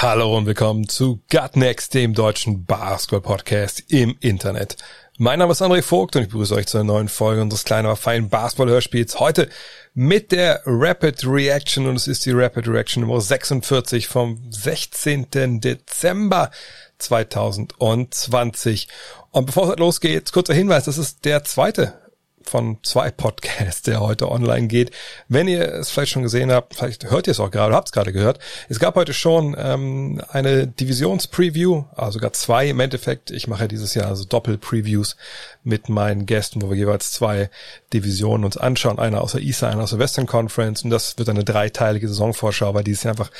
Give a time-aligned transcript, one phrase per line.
[0.00, 4.76] Hallo und willkommen zu Gut Next, dem deutschen Basketball-Podcast im Internet.
[5.16, 7.86] Mein Name ist André Vogt und ich begrüße euch zu einer neuen Folge unseres kleinen,
[7.86, 9.18] aber feinen Basketball-Hörspiels.
[9.18, 9.48] Heute
[9.94, 15.60] mit der Rapid Reaction und es ist die Rapid Reaction Nummer 46 vom 16.
[15.60, 16.52] Dezember
[16.98, 18.86] 2020.
[19.32, 22.07] Und bevor es losgeht, kurzer Hinweis, das ist der zweite
[22.42, 24.90] von zwei Podcasts, der heute online geht.
[25.28, 27.92] Wenn ihr es vielleicht schon gesehen habt, vielleicht hört ihr es auch gerade, habt es
[27.92, 28.38] gerade gehört.
[28.68, 33.30] Es gab heute schon ähm, eine Divisions-Preview, also sogar zwei im Endeffekt.
[33.30, 35.16] Ich mache dieses Jahr also Doppel-Previews
[35.62, 37.50] mit meinen Gästen, wo wir jeweils zwei
[37.92, 38.98] Divisionen uns anschauen.
[38.98, 40.82] Einer aus der East, einer aus der Western Conference.
[40.82, 43.30] Und das wird eine dreiteilige Saisonvorschau, weil dieses Jahr einfach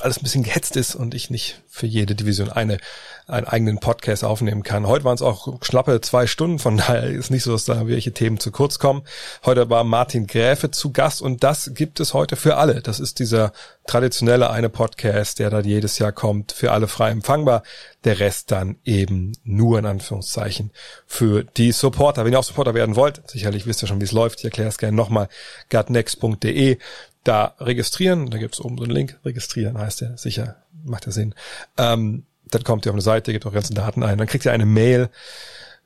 [0.00, 2.78] alles ein bisschen gehetzt ist und ich nicht für jede Division eine
[3.26, 4.86] einen eigenen Podcast aufnehmen kann.
[4.86, 8.12] Heute waren es auch schlappe zwei Stunden, von daher ist nicht so, dass da welche
[8.12, 9.02] Themen zu kurz kommen.
[9.44, 12.82] Heute war Martin Gräfe zu Gast und das gibt es heute für alle.
[12.82, 13.52] Das ist dieser
[13.86, 17.62] traditionelle eine Podcast, der dann jedes Jahr kommt, für alle frei empfangbar.
[18.04, 20.70] Der Rest dann eben nur in Anführungszeichen
[21.06, 22.24] für die Supporter.
[22.24, 24.40] Wenn ihr auch Supporter werden wollt, sicherlich wisst ihr schon, wie es läuft.
[24.40, 25.28] Ich erkläre es gerne nochmal.
[25.70, 26.78] gutnext.de
[27.24, 31.34] da registrieren, da gibt's oben so einen Link, registrieren heißt der, sicher, macht ja Sinn.
[31.78, 34.52] Ähm, dann kommt ihr auf eine Seite, gebt eure ganzen Daten ein, dann kriegt ihr
[34.52, 35.10] eine Mail,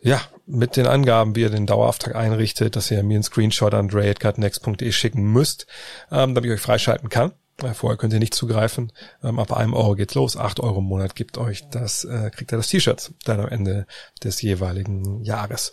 [0.00, 3.88] ja, mit den Angaben, wie ihr den Dauerauftrag einrichtet, dass ihr mir einen Screenshot an
[3.88, 5.66] dre.gutnext.de schicken müsst,
[6.12, 7.32] ähm, damit ich euch freischalten kann.
[7.62, 8.92] Äh, Vorher könnt ihr nicht zugreifen.
[9.22, 10.36] Ähm, ab einem Euro geht's los.
[10.36, 13.86] Acht Euro im Monat gibt euch das, äh, kriegt ihr das T-Shirt dann am Ende
[14.22, 15.72] des jeweiligen Jahres.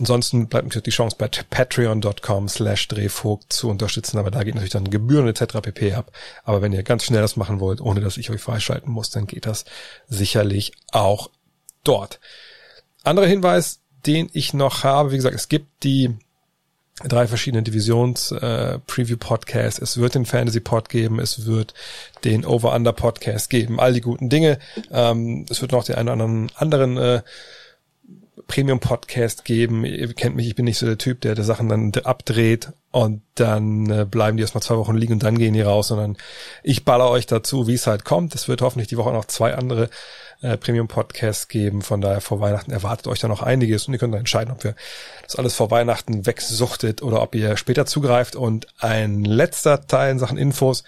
[0.00, 4.72] Ansonsten bleibt natürlich die Chance bei patreon.com slash drehvogt zu unterstützen, aber da geht natürlich
[4.72, 5.60] dann Gebühren etc.
[5.62, 6.10] pp ab.
[6.42, 9.26] Aber wenn ihr ganz schnell das machen wollt, ohne dass ich euch freischalten muss, dann
[9.26, 9.64] geht das
[10.08, 11.30] sicherlich auch
[11.84, 12.18] dort.
[13.04, 16.16] Anderer Hinweis, den ich noch habe, wie gesagt, es gibt die
[17.02, 18.78] drei verschiedene Divisions äh.
[18.86, 21.74] Es wird den Fantasy Pod geben, es wird
[22.24, 24.58] den Over Under Podcast geben, all die guten Dinge.
[24.90, 27.22] Ähm, es wird noch den einen oder anderen anderen äh,
[28.46, 29.84] Premium-Podcast geben.
[29.84, 33.22] Ihr kennt mich, ich bin nicht so der Typ, der die Sachen dann abdreht und
[33.34, 36.16] dann äh, bleiben die erstmal zwei Wochen liegen und dann gehen die raus, sondern
[36.62, 38.34] ich baller euch dazu, wie es halt kommt.
[38.34, 39.88] Es wird hoffentlich die Woche noch zwei andere
[40.42, 41.82] äh, Premium-Podcasts geben.
[41.82, 44.64] Von daher vor Weihnachten erwartet euch da noch einiges und ihr könnt dann entscheiden, ob
[44.64, 44.74] ihr
[45.22, 48.36] das alles vor Weihnachten wegsuchtet oder ob ihr später zugreift.
[48.36, 50.84] Und ein letzter Teil in Sachen Infos.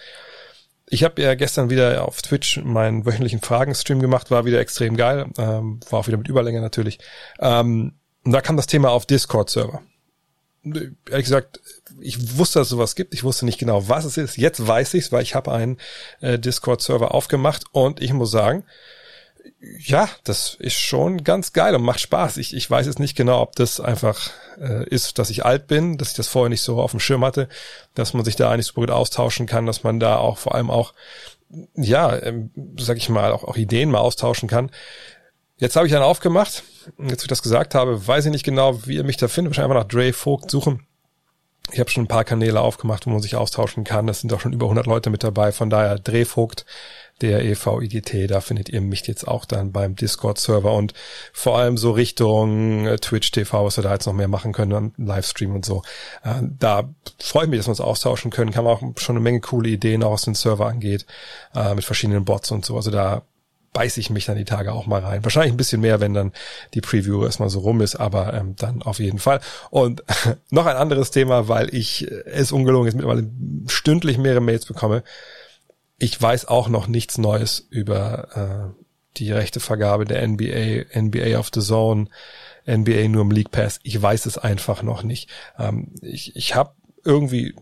[0.89, 5.27] Ich habe ja gestern wieder auf Twitch meinen wöchentlichen Fragenstream gemacht, war wieder extrem geil,
[5.37, 6.99] ähm, war auch wieder mit Überlänge natürlich.
[7.39, 7.93] Ähm,
[8.23, 9.81] und da kam das Thema auf Discord-Server.
[10.63, 11.61] Ehrlich gesagt,
[11.99, 13.13] ich wusste, dass es sowas gibt.
[13.13, 14.37] Ich wusste nicht genau, was es ist.
[14.37, 15.77] Jetzt weiß ich's, weil ich habe einen
[16.21, 18.63] äh, Discord-Server aufgemacht und ich muss sagen,
[19.79, 22.37] ja, das ist schon ganz geil und macht Spaß.
[22.37, 25.97] Ich, ich weiß jetzt nicht genau, ob das einfach äh, ist, dass ich alt bin,
[25.97, 27.47] dass ich das vorher nicht so auf dem Schirm hatte,
[27.93, 30.69] dass man sich da eigentlich super gut austauschen kann, dass man da auch vor allem
[30.69, 30.93] auch,
[31.75, 34.71] ja, ähm, sag ich mal, auch, auch Ideen mal austauschen kann.
[35.57, 36.63] Jetzt habe ich einen aufgemacht.
[36.99, 39.51] Jetzt, wo ich das gesagt habe, weiß ich nicht genau, wie ihr mich da findet.
[39.51, 40.85] Wahrscheinlich einfach nach Dre Vogt suchen.
[41.71, 44.07] Ich habe schon ein paar Kanäle aufgemacht, wo man sich austauschen kann.
[44.07, 45.51] Das sind auch schon über 100 Leute mit dabei.
[45.51, 46.65] Von daher Dre Vogt
[47.21, 48.29] der EVIGT.
[48.29, 50.93] Da findet ihr mich jetzt auch dann beim Discord-Server und
[51.33, 54.93] vor allem so Richtung äh, Twitch TV, was wir da jetzt noch mehr machen können,
[54.97, 55.83] Livestream und so.
[56.23, 56.89] Äh, da
[57.19, 58.51] freue ich mich, dass wir uns austauschen können.
[58.51, 61.05] Kann man auch schon eine Menge coole Ideen auch aus dem Server angeht,
[61.55, 62.75] äh, mit verschiedenen Bots und so.
[62.75, 63.23] Also da
[63.73, 65.23] beiß ich mich dann die Tage auch mal rein.
[65.23, 66.31] Wahrscheinlich ein bisschen mehr, wenn dann
[66.73, 69.39] die Preview erstmal so rum ist, aber ähm, dann auf jeden Fall.
[69.69, 70.03] Und
[70.49, 73.29] noch ein anderes Thema, weil ich es ungelogen ist, mittlerweile
[73.67, 75.03] stündlich mehrere Mails bekomme
[75.99, 78.83] ich weiß auch noch nichts Neues über äh,
[79.17, 82.07] die rechte Vergabe der NBA, NBA of the Zone,
[82.69, 83.79] NBA nur im League Pass.
[83.83, 85.29] Ich weiß es einfach noch nicht.
[85.57, 86.73] Ähm, ich ich habe
[87.03, 87.55] irgendwie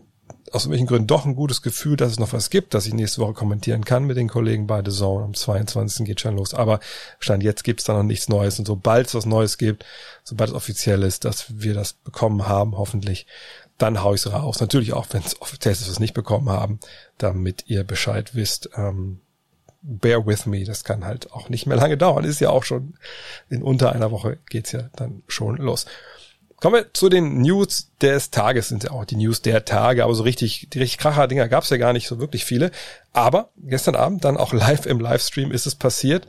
[0.52, 3.20] aus welchen Gründen doch ein gutes Gefühl, dass es noch was gibt, dass ich nächste
[3.20, 5.24] Woche kommentieren kann mit den Kollegen bei The Zone.
[5.24, 6.06] Am 22.
[6.06, 6.54] geht schon los.
[6.54, 6.80] Aber
[7.18, 8.58] Stand jetzt gibt's da noch nichts Neues.
[8.58, 9.84] Und sobald es was Neues gibt,
[10.22, 13.26] sobald es offiziell ist, dass wir das bekommen haben, hoffentlich,
[13.78, 14.60] dann hau ich's raus.
[14.60, 16.80] Natürlich auch, wenn es offiziell ist, es nicht bekommen haben,
[17.18, 18.70] damit ihr Bescheid wisst.
[18.76, 19.20] Ähm,
[19.82, 22.24] bear with me, das kann halt auch nicht mehr lange dauern.
[22.24, 22.94] Ist ja auch schon
[23.48, 25.86] in unter einer Woche geht's ja dann schon los.
[26.58, 30.14] Kommen wir zu den News des Tages, sind ja auch die News der Tage, aber
[30.14, 32.70] so richtig, die richtig Kracher-Dinger gab's ja gar nicht so wirklich viele.
[33.12, 36.26] Aber gestern Abend dann auch live im Livestream ist es passiert.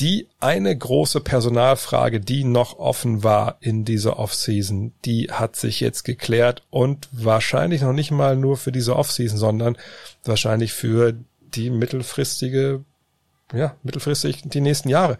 [0.00, 6.04] Die eine große Personalfrage, die noch offen war in dieser Offseason, die hat sich jetzt
[6.04, 9.76] geklärt und wahrscheinlich noch nicht mal nur für diese Offseason, sondern
[10.24, 11.14] wahrscheinlich für
[11.54, 12.84] die mittelfristige,
[13.52, 15.16] ja, mittelfristig die nächsten Jahre.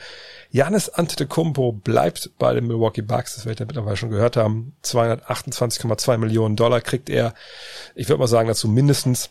[0.51, 4.75] Janis Antetokounmpo bleibt bei den Milwaukee Bucks, das werdet ihr mittlerweile schon gehört haben.
[4.83, 7.35] 228,2 Millionen Dollar kriegt er.
[7.95, 9.31] Ich würde mal sagen dazu mindestens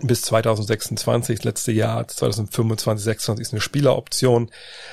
[0.00, 4.50] bis 2026, das letzte Jahr, 2025, 26 ist eine Spieleroption.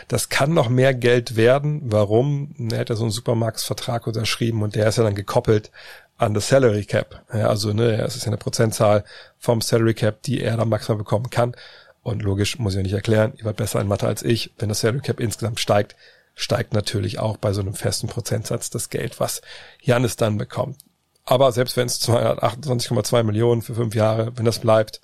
[0.07, 1.81] Das kann noch mehr Geld werden.
[1.85, 2.53] Warum?
[2.71, 5.71] Er hat ja so einen Supermarktvertrag unterschrieben und der ist ja dann gekoppelt
[6.17, 7.23] an das Salary Cap.
[7.33, 9.03] Ja, also, ne, es ist ja eine Prozentzahl
[9.39, 11.55] vom Salary Cap, die er dann maximal bekommen kann.
[12.03, 14.53] Und logisch, muss ich ja nicht erklären, ihr wart besser in Mathe als ich.
[14.57, 15.95] Wenn das Salary Cap insgesamt steigt,
[16.35, 19.41] steigt natürlich auch bei so einem festen Prozentsatz das Geld, was
[19.81, 20.77] Janis dann bekommt.
[21.25, 25.01] Aber selbst wenn es 228,2 Millionen für fünf Jahre, wenn das bleibt,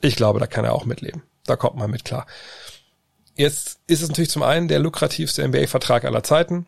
[0.00, 1.22] ich glaube, da kann er auch mitleben.
[1.44, 2.26] Da kommt man mit klar.
[3.34, 6.66] Jetzt ist es natürlich zum einen der lukrativste NBA-Vertrag aller Zeiten.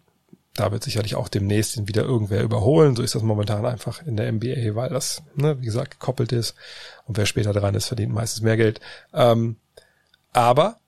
[0.55, 2.94] Da wird sicherlich auch demnächst ihn wieder irgendwer überholen.
[2.96, 6.55] So ist das momentan einfach in der NBA, weil das, ne, wie gesagt, gekoppelt ist.
[7.06, 8.81] Und wer später dran ist, verdient meistens mehr Geld.
[9.14, 9.56] Ähm,
[10.32, 10.78] aber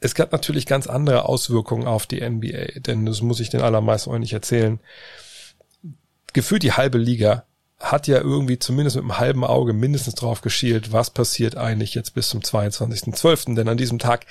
[0.00, 4.10] es gab natürlich ganz andere Auswirkungen auf die NBA, denn das muss ich den allermeisten
[4.10, 4.80] auch nicht erzählen
[6.32, 7.44] gefühlt die halbe Liga
[7.78, 12.14] hat ja irgendwie zumindest mit einem halben Auge mindestens drauf geschielt, was passiert eigentlich jetzt
[12.14, 13.54] bis zum 22.12.
[13.54, 14.26] Denn an diesem Tag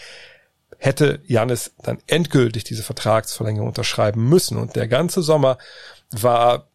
[0.77, 4.57] hätte Janis dann endgültig diese Vertragsverlängerung unterschreiben müssen.
[4.57, 5.57] Und der ganze Sommer
[6.11, 6.67] war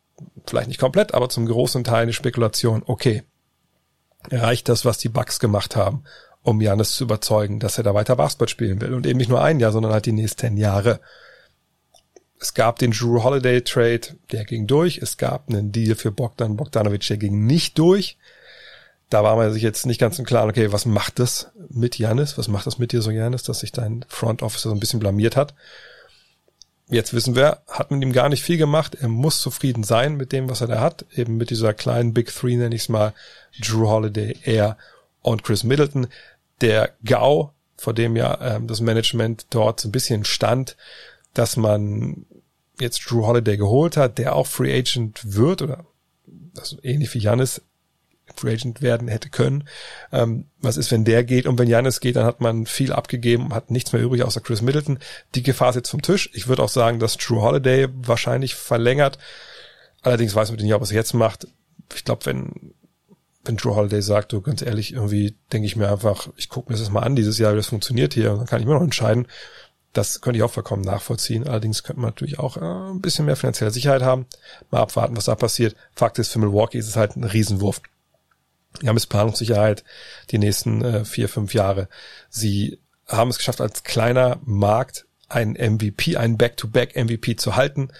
[0.46, 3.22] vielleicht nicht komplett, aber zum großen Teil eine Spekulation, okay,
[4.30, 6.04] reicht das, was die Bucks gemacht haben,
[6.42, 8.94] um Janis zu überzeugen, dass er da weiter Basketball spielen will.
[8.94, 11.00] Und eben nicht nur ein Jahr, sondern halt die nächsten Jahre.
[12.42, 14.00] Es gab den Drew Holiday Trade,
[14.32, 14.98] der ging durch.
[14.98, 18.18] Es gab einen Deal für Bogdan Bogdanovic, der ging nicht durch.
[19.10, 22.36] Da war man sich jetzt nicht ganz im Klaren, okay, was macht das mit Janis?
[22.38, 24.98] Was macht das mit dir so, Janis, dass sich dein Front Officer so ein bisschen
[24.98, 25.54] blamiert hat?
[26.88, 28.96] Jetzt wissen wir, hat mit ihm gar nicht viel gemacht.
[29.00, 31.04] Er muss zufrieden sein mit dem, was er da hat.
[31.14, 33.14] Eben mit dieser kleinen Big Three, nenne ich es mal.
[33.60, 34.76] Drew Holiday, er
[35.20, 36.08] und Chris Middleton.
[36.60, 40.76] Der GAU, vor dem ja ähm, das Management dort so ein bisschen stand,
[41.34, 42.26] dass man
[42.82, 45.86] jetzt Drew Holiday geholt hat, der auch Free Agent wird oder
[46.56, 47.62] also ähnlich wie Janis
[48.36, 49.68] Free Agent werden hätte können.
[50.10, 53.54] Ähm, was ist, wenn der geht und wenn Janis geht, dann hat man viel abgegeben,
[53.54, 54.98] hat nichts mehr übrig außer Chris Middleton.
[55.34, 56.30] Die Gefahr ist jetzt vom Tisch.
[56.32, 59.18] Ich würde auch sagen, dass Drew Holiday wahrscheinlich verlängert.
[60.02, 61.46] Allerdings weiß man nicht, ob er es jetzt macht.
[61.94, 62.72] Ich glaube, wenn
[63.44, 66.78] wenn Drew Holiday sagt, du ganz ehrlich, irgendwie denke ich mir einfach, ich gucke mir
[66.78, 68.82] das mal an dieses Jahr, wie das funktioniert hier, und dann kann ich mir noch
[68.82, 69.26] entscheiden.
[69.92, 71.46] Das könnte ich auch vollkommen nachvollziehen.
[71.46, 74.26] Allerdings könnte man natürlich auch äh, ein bisschen mehr finanzielle Sicherheit haben.
[74.70, 75.76] Mal abwarten, was da passiert.
[75.94, 77.82] Fakt ist, für Milwaukee ist es halt ein Riesenwurf.
[78.80, 79.84] Die haben es Planungssicherheit
[80.30, 81.88] die nächsten äh, vier, fünf Jahre.
[82.30, 87.90] Sie haben es geschafft, als kleiner Markt einen MVP, einen Back-to-Back-MVP zu halten.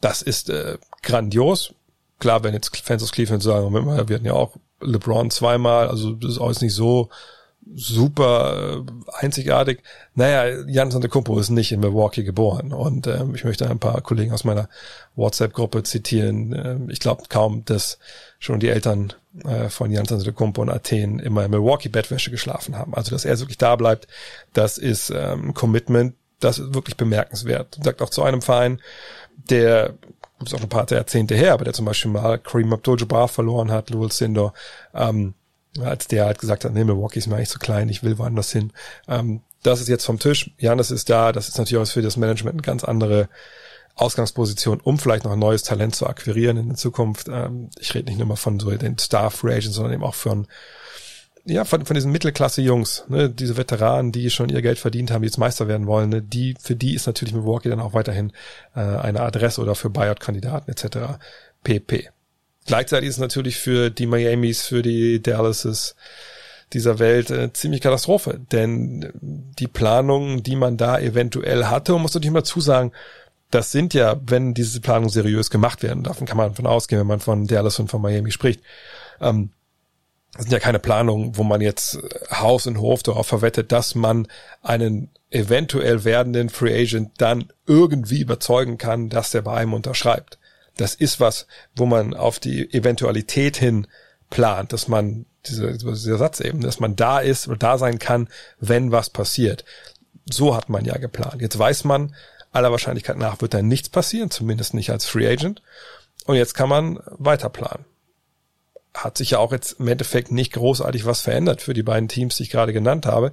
[0.00, 1.74] Das ist äh, grandios.
[2.20, 6.32] Klar, wenn jetzt Fans aus Cleveland sagen, wir hatten ja auch LeBron zweimal, also das
[6.32, 7.10] ist alles nicht so
[7.74, 9.82] super äh, einzigartig.
[10.14, 14.32] Naja, Jan Antetokounmpo ist nicht in Milwaukee geboren und ähm, ich möchte ein paar Kollegen
[14.32, 14.68] aus meiner
[15.16, 16.52] WhatsApp-Gruppe zitieren.
[16.52, 17.98] Ähm, ich glaube kaum, dass
[18.38, 19.12] schon die Eltern
[19.44, 22.94] äh, von Jan Antetokounmpo in Athen immer in Milwaukee Bettwäsche geschlafen haben.
[22.94, 24.08] Also, dass er wirklich da bleibt,
[24.52, 27.78] das ist ähm, ein Commitment, das ist wirklich bemerkenswert.
[27.82, 28.80] Sagt auch zu einem Verein,
[29.50, 29.94] der
[30.44, 33.90] ist auch ein paar Jahrzehnte her, aber der zum Beispiel mal Kareem Abdul-Jabbar verloren hat,
[33.90, 34.54] Louis Sindor,
[34.94, 35.34] ähm,
[35.82, 38.52] als der halt gesagt hat, nee, Milwaukee ist mir eigentlich zu klein, ich will woanders
[38.52, 38.72] hin.
[39.08, 40.50] Ähm, das ist jetzt vom Tisch.
[40.58, 41.32] Janis ist da.
[41.32, 43.28] Das ist natürlich auch für das Management eine ganz andere
[43.96, 47.28] Ausgangsposition, um vielleicht noch ein neues Talent zu akquirieren in der Zukunft.
[47.28, 50.14] Ähm, ich rede nicht nur mal von so den Star Free Agents, sondern eben auch
[50.14, 50.46] von
[51.44, 55.28] ja, von, von diesen Mittelklasse-Jungs, ne, diese Veteranen, die schon ihr Geld verdient haben, die
[55.28, 58.32] jetzt Meister werden wollen, ne, die, für die ist natürlich Milwaukee dann auch weiterhin
[58.74, 61.18] äh, eine Adresse oder für Buyout-Kandidaten etc.
[61.64, 62.10] pp.
[62.68, 65.96] Gleichzeitig ist natürlich für die Miamis, für die Dallases
[66.74, 72.12] dieser Welt äh, ziemlich Katastrophe, denn die Planungen, die man da eventuell hatte, und muss
[72.12, 72.92] natürlich mal zusagen,
[73.50, 77.06] das sind ja, wenn diese Planungen seriös gemacht werden, davon kann man von ausgehen, wenn
[77.06, 78.60] man von Dallas und von Miami spricht,
[79.18, 79.48] ähm,
[80.34, 81.98] das sind ja keine Planungen, wo man jetzt
[82.30, 84.28] Haus und Hof darauf verwettet, dass man
[84.60, 90.37] einen eventuell werdenden Free Agent dann irgendwie überzeugen kann, dass der bei einem unterschreibt
[90.78, 93.86] das ist was, wo man auf die Eventualität hin
[94.30, 98.28] plant, dass man dieser, dieser Satz eben, dass man da ist oder da sein kann,
[98.60, 99.64] wenn was passiert.
[100.30, 101.42] So hat man ja geplant.
[101.42, 102.14] Jetzt weiß man,
[102.52, 105.62] aller Wahrscheinlichkeit nach wird da nichts passieren, zumindest nicht als Free Agent.
[106.26, 107.84] Und jetzt kann man weiter planen.
[108.94, 112.36] Hat sich ja auch jetzt im Endeffekt nicht großartig was verändert für die beiden Teams,
[112.36, 113.32] die ich gerade genannt habe.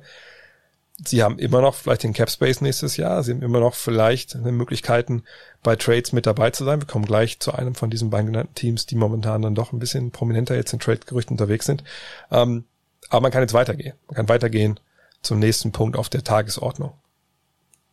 [1.04, 3.22] Sie haben immer noch vielleicht den Cap Space nächstes Jahr.
[3.22, 5.24] Sie haben immer noch vielleicht Möglichkeiten,
[5.62, 6.80] bei Trades mit dabei zu sein.
[6.80, 9.80] Wir kommen gleich zu einem von diesen beiden genannten Teams, die momentan dann doch ein
[9.80, 11.84] bisschen prominenter jetzt in Trade-Gerüchten unterwegs sind.
[12.32, 12.64] Ähm,
[13.10, 13.94] aber man kann jetzt weitergehen.
[14.08, 14.80] Man kann weitergehen
[15.22, 16.94] zum nächsten Punkt auf der Tagesordnung.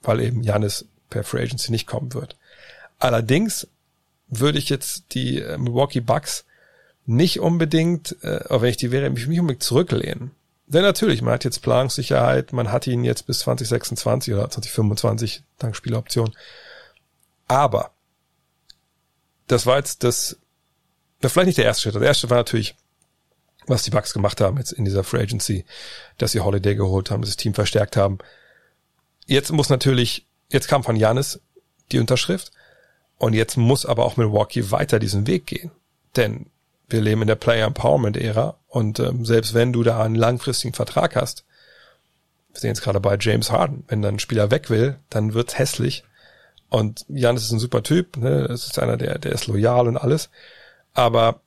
[0.02, 2.36] Weil eben Janis per Free Agency nicht kommen wird.
[2.98, 3.66] Allerdings
[4.28, 6.44] würde ich jetzt die äh, Milwaukee Bucks
[7.04, 10.30] nicht unbedingt, äh, wenn ich die wäre, mich nicht unbedingt zurücklehnen.
[10.72, 15.76] Denn natürlich, man hat jetzt Planungssicherheit, man hat ihn jetzt bis 2026 oder 2025 dank
[15.76, 16.34] Spieloption.
[17.46, 17.90] Aber
[19.48, 20.38] das war jetzt das,
[21.20, 21.94] das vielleicht nicht der erste Schritt.
[21.96, 22.74] Der erste war natürlich,
[23.66, 25.66] was die Bucks gemacht haben jetzt in dieser Free Agency,
[26.16, 28.16] dass sie Holiday geholt haben, dass das Team verstärkt haben.
[29.26, 31.38] Jetzt muss natürlich, jetzt kam von Janis
[31.92, 32.50] die Unterschrift
[33.18, 35.70] und jetzt muss aber auch Milwaukee weiter diesen Weg gehen.
[36.16, 36.46] Denn
[36.88, 40.72] wir leben in der Player Empowerment Ära und ähm, selbst wenn du da einen langfristigen
[40.72, 41.44] Vertrag hast,
[42.52, 45.58] wir sehen jetzt gerade bei James Harden, wenn dann ein Spieler weg will, dann wird's
[45.58, 46.04] hässlich.
[46.70, 48.48] Und Janis ist ein super Typ, ne?
[48.48, 50.30] Das ist einer, der, der ist loyal und alles.
[50.94, 51.42] Aber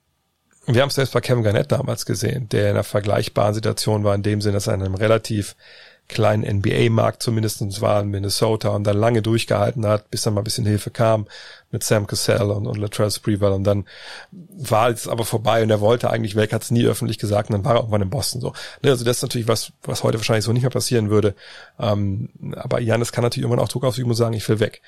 [0.67, 4.13] wir haben es selbst bei Kevin Garnett damals gesehen, der in einer vergleichbaren Situation war,
[4.13, 5.55] in dem Sinne, dass er in einem relativ
[6.07, 10.43] kleinen NBA-Markt zumindest war in Minnesota und dann lange durchgehalten hat, bis dann mal ein
[10.43, 11.25] bisschen Hilfe kam
[11.71, 13.85] mit Sam Cassell und, und Latrell Sprewell und dann
[14.31, 17.53] war es aber vorbei und er wollte eigentlich weg, hat es nie öffentlich gesagt und
[17.53, 18.53] dann war er irgendwann in Boston so.
[18.83, 21.35] Ne, also das ist natürlich was, was heute wahrscheinlich so nicht mehr passieren würde.
[21.79, 24.81] Ähm, aber Janis kann natürlich irgendwann auch Druck ausüben und sagen, ich will weg.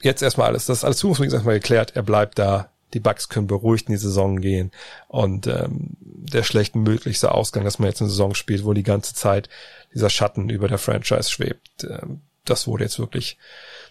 [0.00, 3.46] Jetzt erstmal alles, das ist alles Zukunftsmusik erstmal geklärt, er bleibt da, die Bucks können
[3.46, 4.70] beruhigt in die Saison gehen
[5.08, 9.14] und ähm, der schlecht möglichste Ausgang, dass man jetzt eine Saison spielt, wo die ganze
[9.14, 9.48] Zeit
[9.94, 13.38] dieser Schatten über der Franchise schwebt, ähm, das wurde jetzt wirklich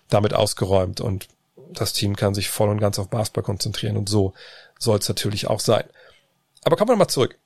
[0.09, 4.33] damit ausgeräumt und das Team kann sich voll und ganz auf Basketball konzentrieren und so
[4.77, 5.83] soll es natürlich auch sein.
[6.63, 7.37] Aber kommen wir mal zurück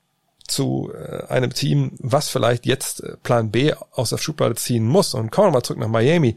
[0.46, 5.14] zu äh, einem Team, was vielleicht jetzt äh, Plan B aus der Schublade ziehen muss
[5.14, 6.36] und kommen wir mal zurück nach Miami.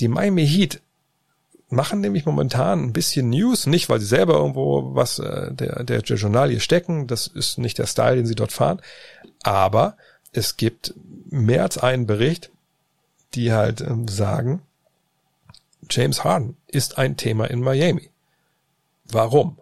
[0.00, 0.80] Die Miami Heat
[1.72, 6.00] machen nämlich momentan ein bisschen News, nicht weil sie selber irgendwo was äh, der, der
[6.00, 8.80] Journalie stecken, das ist nicht der Style, den sie dort fahren,
[9.42, 9.96] aber
[10.32, 10.94] es gibt
[11.30, 12.50] mehr als einen Bericht,
[13.34, 14.62] die halt ähm, sagen,
[15.90, 18.10] James Harden ist ein Thema in Miami.
[19.04, 19.58] Warum?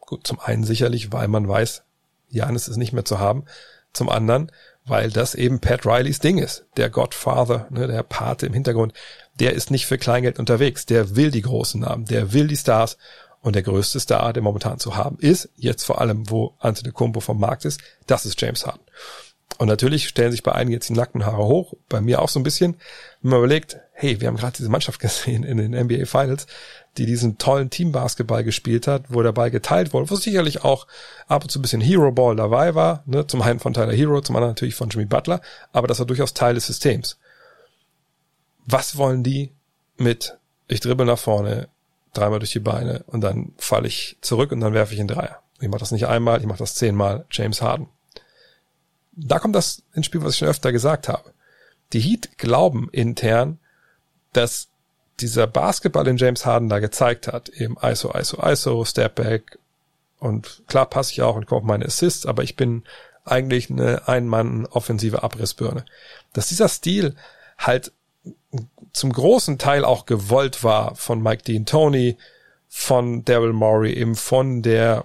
[0.00, 1.82] Gut, zum einen sicherlich, weil man weiß,
[2.28, 3.44] Janis ist nicht mehr zu haben.
[3.92, 4.52] Zum anderen,
[4.84, 6.66] weil das eben Pat Rileys Ding ist.
[6.76, 8.92] Der Godfather, ne, der Pate im Hintergrund,
[9.40, 10.86] der ist nicht für Kleingeld unterwegs.
[10.86, 12.96] Der will die großen Namen, der will die Stars.
[13.42, 17.20] Und der größte Star, der momentan zu haben ist, jetzt vor allem, wo Anthony Kumpo
[17.20, 18.82] vom Markt ist, das ist James Harden.
[19.58, 22.40] Und natürlich stellen sich bei einigen jetzt die nackten Haare hoch, bei mir auch so
[22.40, 22.76] ein bisschen,
[23.22, 26.46] wenn man überlegt, hey, wir haben gerade diese Mannschaft gesehen in den NBA Finals,
[26.98, 30.86] die diesen tollen Teambasketball gespielt hat, wo Ball geteilt wurde, wo sicherlich auch
[31.28, 34.20] ab und zu ein bisschen Hero Ball dabei war, ne, zum einen von Tyler Hero,
[34.22, 35.40] zum anderen natürlich von Jimmy Butler,
[35.72, 37.18] aber das war durchaus Teil des Systems
[38.66, 39.52] was wollen die
[39.96, 40.36] mit,
[40.68, 41.68] ich dribbel nach vorne,
[42.12, 45.42] dreimal durch die Beine und dann falle ich zurück und dann werfe ich einen Dreier.
[45.60, 47.88] Ich mache das nicht einmal, ich mache das zehnmal, James Harden.
[49.12, 51.32] Da kommt das ins Spiel, was ich schon öfter gesagt habe.
[51.92, 53.58] Die Heat glauben intern,
[54.32, 54.68] dass
[55.20, 59.58] dieser Basketball, den James Harden da gezeigt hat, eben ISO, ISO, ISO, Stepback
[60.18, 62.84] und klar passe ich auch und komme meine Assists, aber ich bin
[63.24, 65.84] eigentlich eine Ein-Mann-offensive Abrissbirne.
[66.32, 67.16] Dass dieser Stil
[67.58, 67.92] halt
[68.92, 72.16] zum großen Teil auch gewollt war von Mike Dean Tony,
[72.68, 75.04] von Daryl Morey, eben von der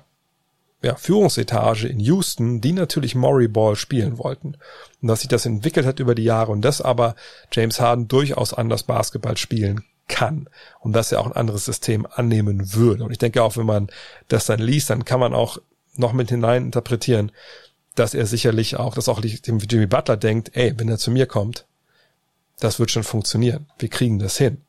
[0.82, 4.58] ja, Führungsetage in Houston, die natürlich Morey Ball spielen wollten.
[5.02, 7.16] Und dass sich das entwickelt hat über die Jahre und dass aber
[7.52, 12.74] James Harden durchaus anders Basketball spielen kann und dass er auch ein anderes System annehmen
[12.74, 13.04] würde.
[13.04, 13.90] Und ich denke auch, wenn man
[14.28, 15.60] das dann liest, dann kann man auch
[15.96, 17.32] noch mit hinein interpretieren,
[17.96, 21.66] dass er sicherlich auch, dass auch Jimmy Butler denkt, ey, wenn er zu mir kommt,
[22.62, 23.68] das wird schon funktionieren.
[23.80, 24.62] Wir kriegen das hin.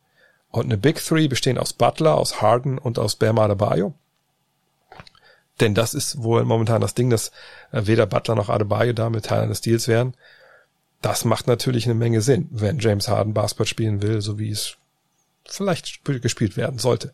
[0.50, 3.94] Und eine Big Three bestehen aus Butler, aus Harden und aus Bam Adebayo.
[5.60, 7.28] Denn das ist wohl momentan das Ding, dass
[7.70, 10.14] äh, weder Butler noch Adebayo da mit Teil eines Deals wären.
[11.02, 14.76] Das macht natürlich eine Menge Sinn, wenn James Harden Basketball spielen will, so wie es
[15.44, 17.12] vielleicht gespielt werden sollte.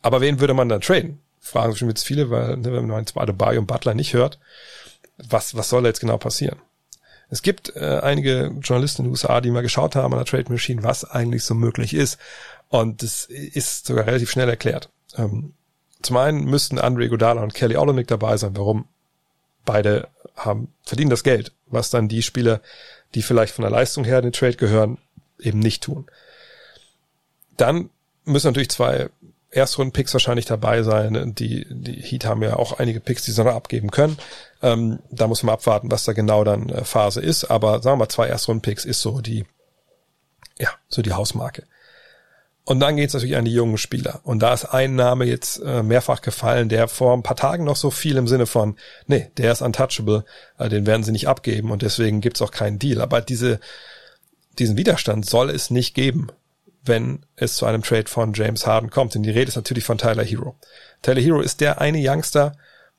[0.00, 1.20] Aber wen würde man dann traden?
[1.40, 4.38] Fragen sich jetzt viele, weil ne, wenn man zwar Adebayo und Butler nicht hört,
[5.18, 6.58] was, was soll da jetzt genau passieren?
[7.30, 10.52] Es gibt äh, einige Journalisten in den USA, die mal geschaut haben an der Trade
[10.52, 12.18] Machine, was eigentlich so möglich ist.
[12.68, 14.90] Und das ist sogar relativ schnell erklärt.
[15.16, 15.54] Ähm,
[16.02, 18.56] zum einen müssten Andre Godala und Kelly Olynyk dabei sein.
[18.56, 18.86] Warum?
[19.64, 22.60] Beide haben, verdienen das Geld, was dann die Spieler,
[23.14, 24.98] die vielleicht von der Leistung her in den Trade gehören,
[25.38, 26.06] eben nicht tun.
[27.56, 27.88] Dann
[28.24, 29.08] müssen natürlich zwei
[29.54, 31.34] Erstrunden-Picks wahrscheinlich dabei sein.
[31.34, 34.18] Die, die Heat haben ja auch einige Picks, die sie noch abgeben können.
[34.62, 37.44] Ähm, da muss man abwarten, was da genau dann äh, Phase ist.
[37.44, 39.44] Aber sagen wir mal, zwei Erstrunden-Picks ist so die,
[40.58, 41.64] ja, so die Hausmarke.
[42.66, 44.20] Und dann geht es natürlich an die jungen Spieler.
[44.24, 47.76] Und da ist ein Name jetzt äh, mehrfach gefallen, der vor ein paar Tagen noch
[47.76, 50.24] so viel im Sinne von, nee, der ist untouchable,
[50.58, 53.02] äh, den werden sie nicht abgeben und deswegen gibt's auch keinen Deal.
[53.02, 53.60] Aber diese,
[54.58, 56.28] diesen Widerstand soll es nicht geben,
[56.84, 59.14] wenn es zu einem Trade von James Harden kommt.
[59.14, 60.56] Denn die Rede ist natürlich von Tyler Hero.
[61.02, 62.56] Tyler Hero ist der eine Youngster,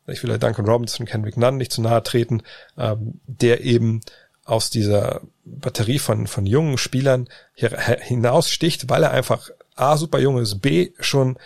[0.07, 2.43] ich will Duncan Robinson, Kendrick Nunn nicht zu nahe treten,
[2.77, 4.01] ähm, der eben
[4.43, 10.59] aus dieser Batterie von, von jungen Spielern hinaussticht, weil er einfach A, super jung ist,
[10.61, 11.37] B, schon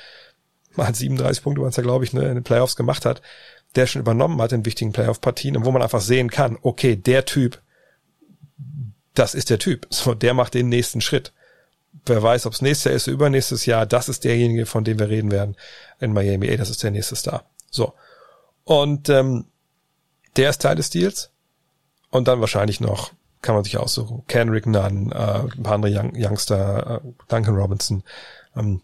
[0.76, 3.22] mal 37 Punkte, was er, glaube ich, ne, in den Playoffs gemacht hat,
[3.76, 7.26] der schon übernommen hat in wichtigen Playoff-Partien und wo man einfach sehen kann, okay, der
[7.26, 7.62] Typ,
[9.14, 9.88] das ist der Typ.
[9.90, 11.32] So, der macht den nächsten Schritt.
[12.06, 15.10] Wer weiß, ob es nächstes Jahr ist übernächstes Jahr, das ist derjenige, von dem wir
[15.10, 15.56] reden werden
[16.00, 16.48] in Miami.
[16.48, 17.44] Ey, das ist der nächste Star.
[17.70, 17.94] So.
[18.64, 19.46] Und ähm,
[20.36, 21.32] der ist Teil des Deals.
[22.12, 26.14] Und dann wahrscheinlich noch, kann man sich aussuchen, Kenrick Nunn, äh, ein paar andere Young,
[26.16, 28.04] Youngster, äh, Duncan Robinson.
[28.56, 28.82] Ähm,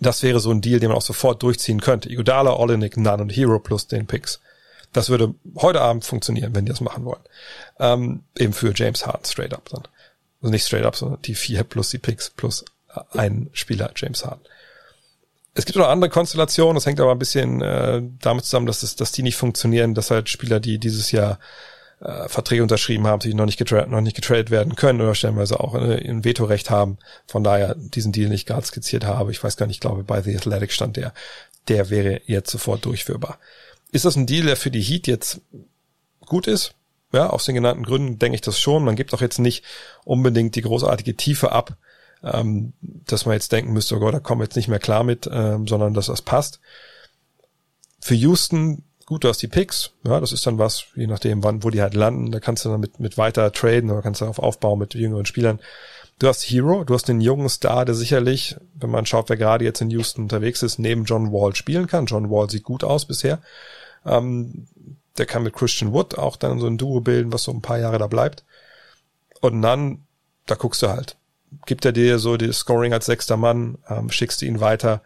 [0.00, 2.10] das wäre so ein Deal, den man auch sofort durchziehen könnte.
[2.10, 4.40] Iguodala, Olenek, Nunn und Hero plus den Picks.
[4.92, 7.22] Das würde heute Abend funktionieren, wenn die das machen wollen.
[7.78, 9.82] Ähm, eben für James Harden straight up dann.
[10.40, 12.64] Also nicht straight up, sondern die vier plus die Picks plus
[13.12, 14.44] ein Spieler, James Harden.
[15.54, 18.94] Es gibt noch andere Konstellationen, das hängt aber ein bisschen äh, damit zusammen, dass, das,
[18.94, 21.40] dass die nicht funktionieren, dass halt Spieler, die dieses Jahr
[22.00, 25.58] äh, Verträge unterschrieben haben, die noch nicht, getradet, noch nicht getradet werden können oder stellenweise
[25.58, 26.98] auch äh, ein Vetorecht haben.
[27.26, 29.32] Von daher diesen Deal nicht gerade skizziert habe.
[29.32, 31.12] Ich weiß gar nicht, ich glaube, bei The Athletic stand der,
[31.66, 33.38] der wäre jetzt sofort durchführbar.
[33.90, 35.40] Ist das ein Deal, der für die Heat jetzt
[36.20, 36.74] gut ist?
[37.12, 38.84] Ja, aus den genannten Gründen denke ich das schon.
[38.84, 39.64] Man gibt auch jetzt nicht
[40.04, 41.76] unbedingt die großartige Tiefe ab,
[42.22, 45.04] ähm, dass man jetzt denken müsste, oh Gott, da kommen wir jetzt nicht mehr klar
[45.04, 46.60] mit, ähm, sondern dass das passt.
[48.00, 51.64] Für Houston gut, du hast die Picks, ja, das ist dann was, je nachdem, wann,
[51.64, 54.26] wo die halt landen, da kannst du dann mit, mit weiter traden oder kannst du
[54.26, 55.60] auf aufbauen mit jüngeren Spielern.
[56.18, 59.64] Du hast Hero, du hast den jungen Star, der sicherlich, wenn man schaut, wer gerade
[59.64, 62.04] jetzt in Houston unterwegs ist, neben John Wall spielen kann.
[62.04, 63.38] John Wall sieht gut aus bisher.
[64.04, 64.66] Ähm,
[65.18, 67.78] der kann mit Christian Wood auch dann so ein Duo bilden, was so ein paar
[67.78, 68.44] Jahre da bleibt.
[69.40, 70.04] Und dann,
[70.46, 71.16] da guckst du halt.
[71.66, 75.02] Gibt er dir so die Scoring als sechster Mann, ähm, schickst du ihn weiter.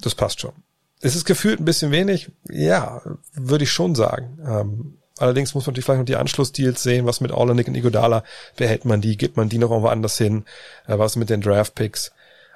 [0.00, 0.52] Das passt schon.
[1.00, 2.30] Es ist gefühlt ein bisschen wenig.
[2.48, 3.02] Ja,
[3.32, 4.38] würde ich schon sagen.
[4.46, 7.06] Ähm, allerdings muss man natürlich vielleicht noch die Anschlussdeals sehen.
[7.06, 8.24] Was mit Olenek und Igodala?
[8.56, 9.16] Wer hält man die?
[9.16, 10.44] Gibt man die noch irgendwo anders hin?
[10.86, 12.12] Äh, was mit den Draft-Picks?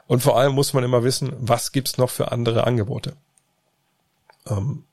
[0.07, 3.15] Und vor allem muss man immer wissen, was gibt's noch für andere Angebote?
[4.47, 4.85] Ähm,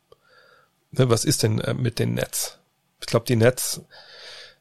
[0.97, 2.59] ne, was ist denn äh, mit den Nets?
[3.01, 3.81] Ich glaube, die Nets,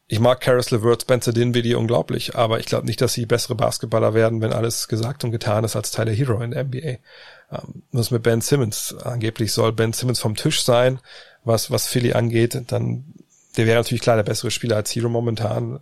[0.06, 4.14] ich mag Karis LeVert, Spencer Dinwiddie unglaublich, aber ich glaube nicht, dass sie bessere Basketballer
[4.14, 6.98] werden, wenn alles gesagt und getan ist als Tyler Hero in der NBA.
[7.52, 8.94] Ähm, was mit Ben Simmons?
[9.02, 11.00] Angeblich soll Ben Simmons vom Tisch sein,
[11.44, 12.60] was, was Philly angeht.
[12.68, 13.04] Dann,
[13.56, 15.80] der wäre natürlich klar der bessere Spieler als Hero momentan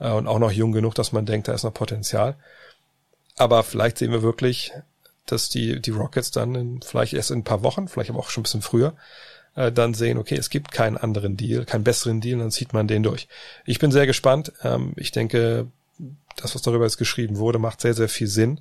[0.00, 2.36] äh, und auch noch jung genug, dass man denkt, da ist noch Potenzial.
[3.36, 4.72] Aber vielleicht sehen wir wirklich,
[5.26, 8.30] dass die, die Rockets dann in, vielleicht erst in ein paar Wochen, vielleicht aber auch
[8.30, 8.94] schon ein bisschen früher,
[9.54, 12.88] äh, dann sehen, okay, es gibt keinen anderen Deal, keinen besseren Deal, dann zieht man
[12.88, 13.28] den durch.
[13.64, 14.52] Ich bin sehr gespannt.
[14.62, 15.66] Ähm, ich denke,
[16.36, 18.60] das, was darüber jetzt geschrieben wurde, macht sehr, sehr viel Sinn.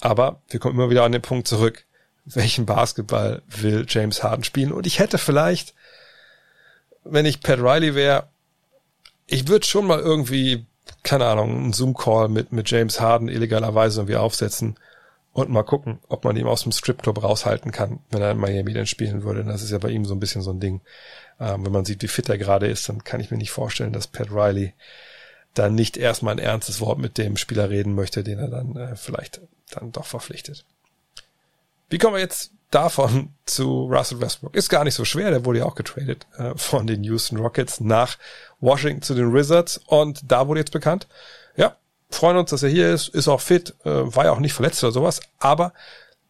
[0.00, 1.84] Aber wir kommen immer wieder an den Punkt zurück,
[2.24, 4.72] welchen Basketball will James Harden spielen?
[4.72, 5.74] Und ich hätte vielleicht,
[7.04, 8.28] wenn ich Pat Riley wäre,
[9.26, 10.66] ich würde schon mal irgendwie,
[11.02, 14.76] keine Ahnung, einen Zoom-Call mit, mit James Harden illegalerweise irgendwie aufsetzen
[15.32, 18.72] und mal gucken, ob man ihn aus dem Stripclub raushalten kann, wenn er in Miami
[18.72, 19.44] dann spielen würde.
[19.44, 20.80] Das ist ja bei ihm so ein bisschen so ein Ding.
[21.38, 23.92] Ähm, wenn man sieht, wie fit er gerade ist, dann kann ich mir nicht vorstellen,
[23.92, 24.74] dass Pat Riley
[25.54, 28.96] dann nicht erstmal ein ernstes Wort mit dem Spieler reden möchte, den er dann äh,
[28.96, 29.40] vielleicht
[29.70, 30.64] dann doch verpflichtet.
[31.88, 34.54] Wie kommen wir jetzt davon zu Russell Westbrook?
[34.54, 37.80] Ist gar nicht so schwer, der wurde ja auch getradet äh, von den Houston Rockets
[37.80, 38.18] nach
[38.60, 41.06] Washington zu den Wizards und da wurde jetzt bekannt,
[42.10, 44.82] freuen uns, dass er hier ist, ist auch fit, äh, war ja auch nicht verletzt
[44.82, 45.72] oder sowas, aber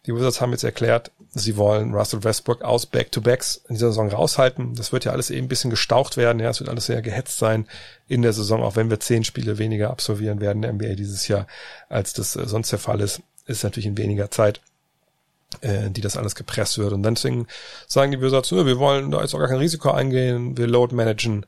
[0.07, 4.75] die Wizards haben jetzt erklärt, sie wollen Russell Westbrook aus Back-to-Backs in dieser Saison raushalten.
[4.75, 6.41] Das wird ja alles eben ein bisschen gestaucht werden.
[6.41, 7.67] Ja, es wird alles sehr gehetzt sein
[8.09, 11.29] in der Saison, auch wenn wir zehn Spiele weniger absolvieren werden in der NBA dieses
[11.29, 11.47] Jahr,
[11.89, 13.21] als das äh, sonst der Fall ist.
[13.47, 14.61] Ist natürlich in weniger Zeit,
[15.61, 16.93] äh, die das alles gepresst wird.
[16.93, 17.47] Und deswegen
[17.87, 21.45] sagen die Wizards, wir wollen da jetzt auch gar kein Risiko eingehen, wir load managen.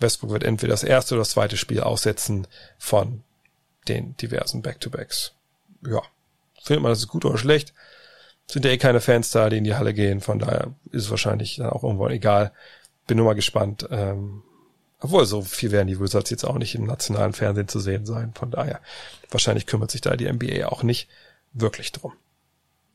[0.00, 3.22] Westbrook wird entweder das erste oder das zweite Spiel aussetzen von
[3.88, 5.32] den diversen Back-to-Backs.
[5.86, 6.02] Ja,
[6.62, 7.74] findet man das ist gut oder schlecht?
[8.52, 10.20] sind ja eh keine Fans da, die in die Halle gehen.
[10.20, 12.52] Von daher ist es wahrscheinlich dann auch irgendwo egal.
[13.06, 13.88] Bin nur mal gespannt.
[13.90, 14.42] Ähm,
[15.00, 18.32] obwohl, so viel werden die Wizards jetzt auch nicht im nationalen Fernsehen zu sehen sein.
[18.34, 18.80] Von daher,
[19.30, 21.08] wahrscheinlich kümmert sich da die NBA auch nicht
[21.52, 22.12] wirklich drum.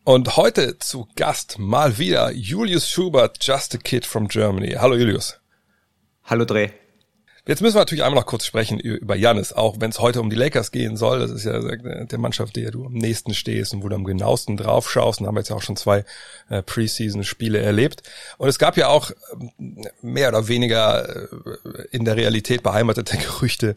[0.03, 4.75] Und heute zu Gast mal wieder Julius Schubert, Just a Kid from Germany.
[4.79, 5.39] Hallo Julius.
[6.23, 6.69] Hallo Dreh.
[7.47, 10.29] Jetzt müssen wir natürlich einmal noch kurz sprechen über Janis, auch wenn es heute um
[10.29, 11.19] die Lakers gehen soll.
[11.19, 14.57] Das ist ja der Mannschaft, der du am nächsten stehst und wo du am genauesten
[14.57, 15.21] drauf schaust.
[15.21, 16.03] Und haben jetzt ja auch schon zwei
[16.49, 18.03] äh, Preseason-Spiele erlebt.
[18.37, 21.27] Und es gab ja auch ähm, mehr oder weniger äh,
[21.91, 23.75] in der Realität beheimatete Gerüchte,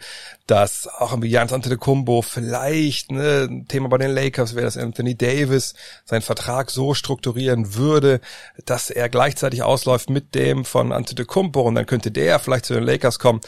[0.49, 5.17] dass auch ein Janis Antetokounmpo vielleicht ne, ein Thema bei den Lakers wäre, dass Anthony
[5.17, 8.21] Davis seinen Vertrag so strukturieren würde,
[8.65, 12.83] dass er gleichzeitig ausläuft mit dem von Antetokounmpo und dann könnte der vielleicht zu den
[12.83, 13.41] Lakers kommen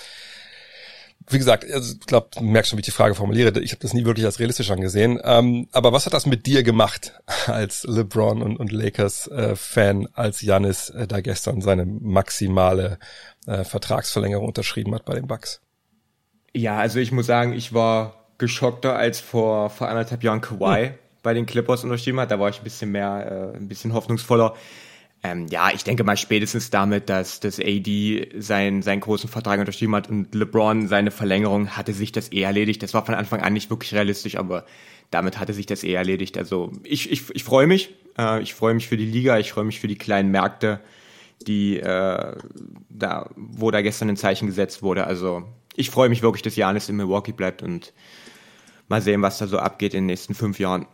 [1.28, 3.60] wie gesagt, also ich glaube, du merkst schon, wie ich die Frage formuliere.
[3.60, 5.20] Ich habe das nie wirklich als realistisch angesehen.
[5.22, 10.40] Ähm, aber was hat das mit dir gemacht als LeBron und, und Lakers-Fan, äh, als
[10.42, 12.98] Janis äh, da gestern seine maximale
[13.46, 15.60] äh, Vertragsverlängerung unterschrieben hat bei den Bucks?
[16.54, 20.94] Ja, also ich muss sagen, ich war geschockter als vor, vor anderthalb Jahren Kawhi hm.
[21.22, 22.30] bei den Clippers unterschrieben hat.
[22.30, 24.54] Da war ich ein bisschen mehr, äh, ein bisschen hoffnungsvoller.
[25.24, 29.94] Ähm, ja, ich denke mal spätestens damit, dass das AD seinen, seinen großen Vertrag unterschrieben
[29.94, 32.82] hat und LeBron seine Verlängerung, hatte sich das eh erledigt.
[32.82, 34.64] Das war von Anfang an nicht wirklich realistisch, aber
[35.12, 36.36] damit hatte sich das eh erledigt.
[36.38, 37.94] Also ich, ich, ich freue mich.
[38.18, 40.80] Äh, ich freue mich für die Liga, ich freue mich für die kleinen Märkte,
[41.46, 42.36] die äh,
[42.88, 45.06] da, wo da gestern ein Zeichen gesetzt wurde.
[45.06, 45.44] Also
[45.76, 47.92] ich freue mich wirklich, dass Janis in Milwaukee bleibt und
[48.88, 50.86] mal sehen, was da so abgeht in den nächsten fünf Jahren.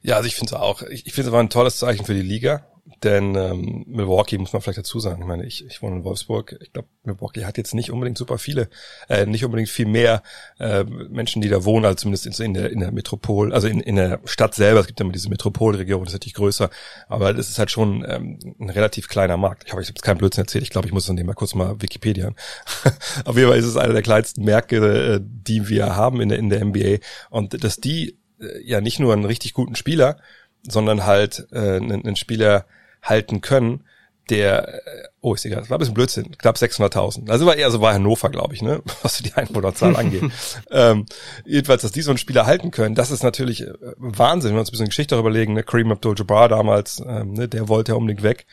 [0.00, 0.82] Ja, also ich finde es auch.
[0.82, 2.66] Ich, ich finde es aber ein tolles Zeichen für die Liga.
[3.04, 5.22] Denn ähm, Milwaukee muss man vielleicht dazu sagen.
[5.22, 6.56] Ich meine, ich, ich wohne in Wolfsburg.
[6.60, 8.68] Ich glaube, Milwaukee hat jetzt nicht unbedingt super viele,
[9.08, 10.22] äh, nicht unbedingt viel mehr
[10.58, 13.94] äh, Menschen, die da wohnen, als zumindest in der, in der Metropol, also in, in
[13.96, 14.80] der Stadt selber.
[14.80, 16.70] Es gibt ja immer diese Metropolregion, das ist natürlich größer.
[17.08, 19.62] Aber das ist halt schon ähm, ein relativ kleiner Markt.
[19.66, 20.64] Ich habe ich jetzt keinen Blödsinn erzählt.
[20.64, 22.32] Ich glaube, ich muss dann dem mal kurz mal Wikipedia.
[23.24, 26.38] Auf jeden Fall ist es einer der kleinsten Märkte, äh, die wir haben in der,
[26.38, 26.98] in der NBA.
[27.30, 30.18] Und dass die äh, ja nicht nur einen richtig guten Spieler,
[30.62, 32.66] sondern halt äh, einen, einen Spieler
[33.02, 33.84] halten können,
[34.30, 37.30] der, äh, oh, ist egal, das war ein bisschen Blödsinn, knapp 600.000.
[37.30, 40.24] Also war eher so war Hannover, glaube ich, ne, was die Einwohnerzahl angeht.
[40.70, 41.06] ähm,
[41.44, 44.60] jedenfalls, dass die so einen Spieler halten können, das ist natürlich äh, Wahnsinn, wenn wir
[44.60, 47.96] uns ein bisschen Geschichte darüber legen, ne, Kareem Abdul-Jabbar damals, ähm, ne, der wollte ja
[47.96, 48.46] unbedingt weg,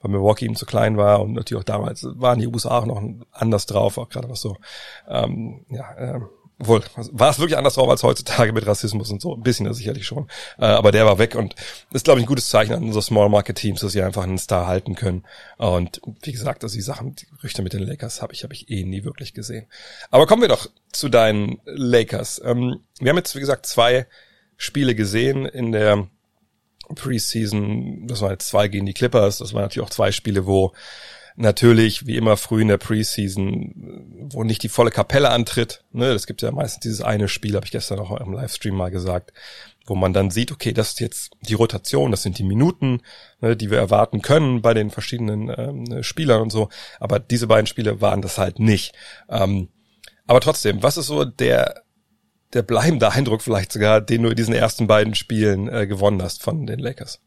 [0.00, 3.02] weil Milwaukee ihm zu klein war und natürlich auch damals waren die USA auch noch
[3.32, 4.56] anders drauf, auch gerade was so,
[5.08, 9.34] ähm, ja, ähm, wohl, war es wirklich anders drauf als heutzutage mit Rassismus und so,
[9.34, 10.28] ein bisschen sicherlich schon.
[10.58, 13.02] Äh, aber der war weg und das ist, glaube ich, ein gutes Zeichen an unsere
[13.02, 15.24] Small Market Teams, dass sie einfach einen Star halten können.
[15.56, 18.70] Und wie gesagt, also die Sachen, die Gerüchte mit den Lakers habe ich, habe ich
[18.70, 19.66] eh nie wirklich gesehen.
[20.10, 22.40] Aber kommen wir doch zu deinen Lakers.
[22.44, 24.06] Ähm, wir haben jetzt, wie gesagt, zwei
[24.56, 26.08] Spiele gesehen in der
[26.94, 28.06] Preseason.
[28.06, 29.38] Das waren jetzt zwei gegen die Clippers.
[29.38, 30.72] Das waren natürlich auch zwei Spiele, wo
[31.36, 35.84] natürlich, wie immer früh in der Preseason, wo nicht die volle Kapelle antritt.
[35.92, 38.90] Ne, das gibt ja meistens dieses eine Spiel, habe ich gestern auch im Livestream mal
[38.90, 39.32] gesagt,
[39.86, 43.00] wo man dann sieht, okay, das ist jetzt die Rotation, das sind die Minuten,
[43.40, 46.68] ne, die wir erwarten können bei den verschiedenen ähm, Spielern und so.
[47.00, 48.94] Aber diese beiden Spiele waren das halt nicht.
[49.28, 49.68] Ähm,
[50.26, 51.84] aber trotzdem, was ist so der
[52.54, 56.42] der bleibende Eindruck vielleicht sogar, den du in diesen ersten beiden Spielen äh, gewonnen hast
[56.42, 57.20] von den Lakers?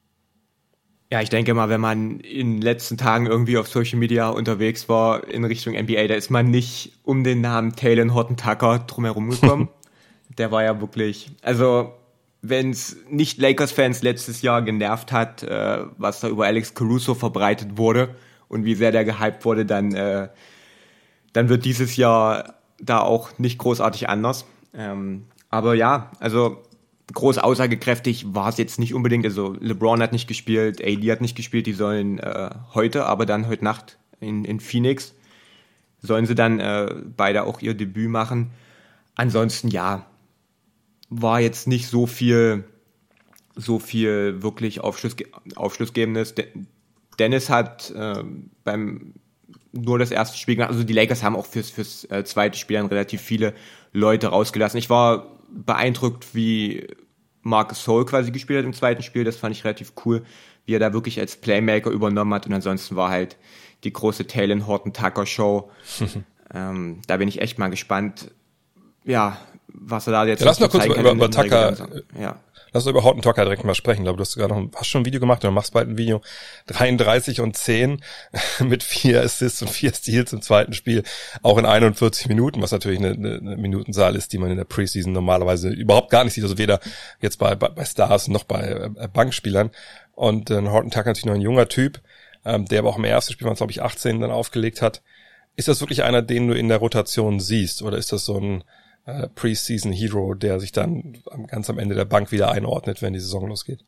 [1.09, 4.89] Ja, ich denke mal, wenn man in den letzten Tagen irgendwie auf Social Media unterwegs
[4.89, 9.29] war in Richtung NBA, da ist man nicht um den Namen Taylor Horton Tucker drumherum
[9.29, 9.69] gekommen.
[10.37, 11.93] Der war ja wirklich, also
[12.41, 17.77] wenn es nicht Lakers-Fans letztes Jahr genervt hat, äh, was da über Alex Caruso verbreitet
[17.77, 18.15] wurde
[18.49, 20.27] und wie sehr der gehypt wurde, dann, äh,
[21.33, 24.45] dann wird dieses Jahr da auch nicht großartig anders.
[24.73, 26.61] Ähm, aber ja, also
[27.13, 29.25] groß aussagekräftig war es jetzt nicht unbedingt.
[29.25, 33.47] Also LeBron hat nicht gespielt, AD hat nicht gespielt, die sollen äh, heute, aber dann
[33.47, 35.13] heute Nacht in, in Phoenix
[35.99, 38.51] sollen sie dann äh, beide auch ihr Debüt machen.
[39.15, 40.05] Ansonsten ja,
[41.09, 42.65] war jetzt nicht so viel,
[43.55, 45.15] so viel wirklich Aufschluss,
[45.55, 46.35] Aufschlussgebendes.
[47.17, 48.23] Dennis hat äh,
[48.63, 49.13] beim
[49.71, 50.71] nur das erste Spiel gemacht.
[50.71, 53.53] Also die Lakers haben auch fürs, fürs äh, zweite Spiel dann relativ viele
[53.93, 54.77] Leute rausgelassen.
[54.77, 56.87] Ich war beeindruckt, wie
[57.41, 59.23] Marcus Soul quasi gespielt hat im zweiten Spiel.
[59.23, 60.23] Das fand ich relativ cool,
[60.65, 62.45] wie er da wirklich als Playmaker übernommen hat.
[62.45, 63.37] Und ansonsten war halt
[63.83, 65.71] die große Talon Horton Tucker Show.
[66.53, 68.31] ähm, da bin ich echt mal gespannt,
[69.03, 70.41] ja, was er da jetzt.
[70.41, 71.75] Ja, lass mal kurz über, über Tucker.
[72.19, 72.39] Ja.
[72.73, 74.01] Lass uns über Horton Tucker direkt mal sprechen.
[74.01, 75.97] Ich glaube, du hast sogar noch, hast schon ein Video gemacht oder machst bald ein
[75.97, 76.21] Video.
[76.67, 78.01] 33 und 10
[78.59, 81.03] mit vier Assists und vier Steals im zweiten Spiel.
[81.41, 85.13] Auch in 41 Minuten, was natürlich eine, eine Minutenzahl ist, die man in der Preseason
[85.13, 86.43] normalerweise überhaupt gar nicht sieht.
[86.43, 86.79] Also weder
[87.21, 89.71] jetzt bei, bei, bei Stars noch bei äh, Bankspielern.
[90.13, 92.01] Und äh, Horton Tucker natürlich noch ein junger Typ,
[92.43, 95.01] ähm, der aber auch im ersten Spiel, glaube ich, 18 dann aufgelegt hat.
[95.55, 97.81] Ist das wirklich einer, den du in der Rotation siehst?
[97.81, 98.63] Oder ist das so ein
[99.07, 101.17] äh, Preseason Hero, der sich dann
[101.47, 103.83] ganz am Ende der Bank wieder einordnet, wenn die Saison losgeht.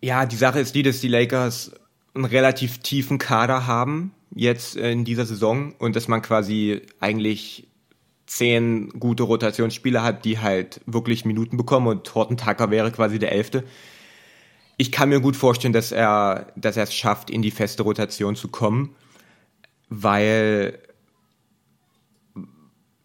[0.00, 1.72] Ja, die Sache ist die, dass die Lakers
[2.14, 7.66] einen relativ tiefen Kader haben jetzt in dieser Saison und dass man quasi eigentlich
[8.26, 13.32] zehn gute Rotationsspieler hat, die halt wirklich Minuten bekommen und Horton Tucker wäre quasi der
[13.32, 13.64] Elfte.
[14.76, 18.36] Ich kann mir gut vorstellen, dass er, dass er es schafft, in die feste Rotation
[18.36, 18.94] zu kommen,
[19.88, 20.78] weil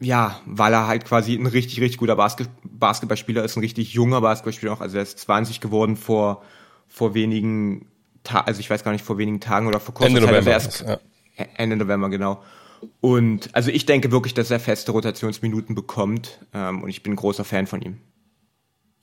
[0.04, 4.22] ja, weil er halt quasi ein richtig, richtig guter Basket Basketballspieler ist, ein richtig junger
[4.22, 4.82] Basketballspieler auch.
[4.82, 6.44] Also er ist 20 geworden vor,
[6.88, 7.88] vor wenigen
[8.24, 10.30] Tagen, also ich weiß gar nicht, vor wenigen Tagen oder vor kurzer Ende Zeit.
[10.30, 10.54] November.
[10.54, 11.02] Also erst,
[11.38, 11.46] ja.
[11.56, 12.44] Ende November, genau.
[13.00, 17.18] Und also ich denke wirklich, dass er feste Rotationsminuten bekommt ähm, und ich bin ein
[17.18, 18.00] großer Fan von ihm.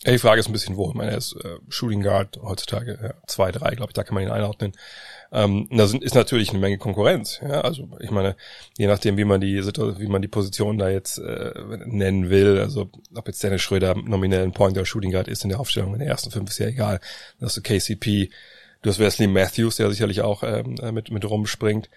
[0.04, 0.88] Ja, die Frage ist ein bisschen wo.
[0.88, 4.14] Ich meine, er ist äh, Shooting Guard heutzutage, ja, zwei, drei, glaube ich, da kann
[4.14, 4.72] man ihn einordnen.
[5.30, 7.38] Ähm, da sind, ist natürlich eine Menge Konkurrenz.
[7.42, 7.60] Ja?
[7.60, 8.34] Also ich meine,
[8.78, 11.52] je nachdem, wie man die wie man die Position da jetzt äh,
[11.84, 15.50] nennen will, also ob jetzt Dennis Schröder nominell ein Point oder Shooting Guard ist in
[15.50, 17.00] der Aufstellung in der ersten fünf, ist ja egal.
[17.38, 18.30] Da hast du KCP,
[18.80, 21.90] du hast Wesley Matthews, der sicherlich auch ähm, mit, mit rumspringt.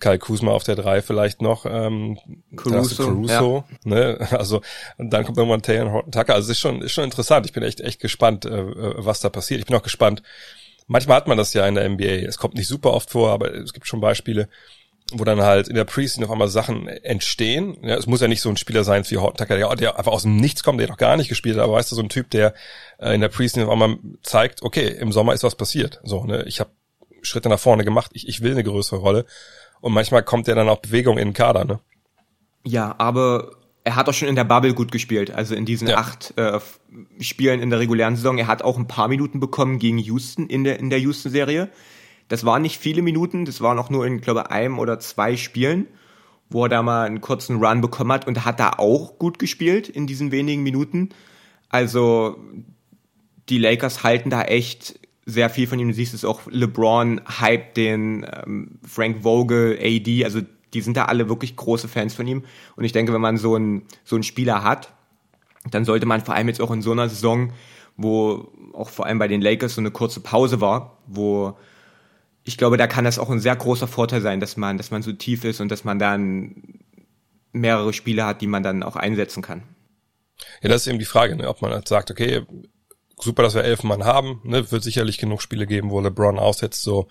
[0.00, 2.18] Kai Kuzma auf der drei vielleicht noch, ähm,
[2.56, 3.88] Caruso, Caruso ja.
[3.90, 4.28] ne?
[4.30, 4.60] also
[4.96, 7.52] und dann kommt irgendwann Taylor Horton Tucker, also es ist schon, ist schon interessant, ich
[7.52, 10.22] bin echt, echt gespannt, äh, äh, was da passiert, ich bin auch gespannt,
[10.86, 13.52] manchmal hat man das ja in der NBA, es kommt nicht super oft vor, aber
[13.54, 14.48] es gibt schon Beispiele,
[15.12, 17.78] wo dann halt in der Preseason auf einmal Sachen entstehen.
[17.82, 20.12] Ja, es muss ja nicht so ein Spieler sein wie Horton Tucker, der, der einfach
[20.12, 22.10] aus dem Nichts kommt, der noch gar nicht gespielt hat, aber weißt du, so ein
[22.10, 22.52] Typ, der
[22.98, 26.00] äh, in der Preseason auf einmal zeigt, okay, im Sommer ist was passiert.
[26.04, 26.70] So, ne, ich habe
[27.22, 29.24] Schritte nach vorne gemacht, ich, ich will eine größere Rolle.
[29.80, 31.80] Und manchmal kommt ja dann auch Bewegung in den Kader, ne?
[32.64, 33.52] Ja, aber
[33.84, 35.30] er hat auch schon in der Bubble gut gespielt.
[35.30, 35.96] Also in diesen ja.
[35.96, 36.60] acht äh,
[37.20, 38.36] Spielen in der regulären Saison.
[38.36, 41.70] Er hat auch ein paar Minuten bekommen gegen Houston in der, in der Houston-Serie.
[42.28, 45.86] Das waren nicht viele Minuten, das waren auch nur in, glaube einem oder zwei Spielen,
[46.50, 49.38] wo er da mal einen kurzen Run bekommen hat und er hat da auch gut
[49.38, 51.08] gespielt in diesen wenigen Minuten.
[51.70, 52.36] Also
[53.48, 55.88] die Lakers halten da echt sehr viel von ihm.
[55.88, 60.40] Du siehst es auch, LeBron hype den ähm, Frank Vogel, AD, also
[60.72, 62.44] die sind da alle wirklich große Fans von ihm.
[62.76, 64.92] Und ich denke, wenn man so einen, so einen Spieler hat,
[65.70, 67.52] dann sollte man vor allem jetzt auch in so einer Saison,
[67.96, 71.56] wo auch vor allem bei den Lakers so eine kurze Pause war, wo
[72.44, 75.02] ich glaube, da kann das auch ein sehr großer Vorteil sein, dass man, dass man
[75.02, 76.80] so tief ist und dass man dann
[77.52, 79.64] mehrere Spiele hat, die man dann auch einsetzen kann.
[80.62, 81.48] Ja, das ist eben die Frage, ne?
[81.48, 82.46] ob man halt sagt, okay,
[83.20, 84.40] super, dass wir elf Mann haben.
[84.44, 84.70] Ne?
[84.70, 87.08] Wird sicherlich genug Spiele geben, wo LeBron aussetzt, so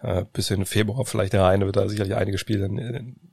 [0.00, 2.68] äh, bis in Februar vielleicht rein, wird da sicherlich einige Spiele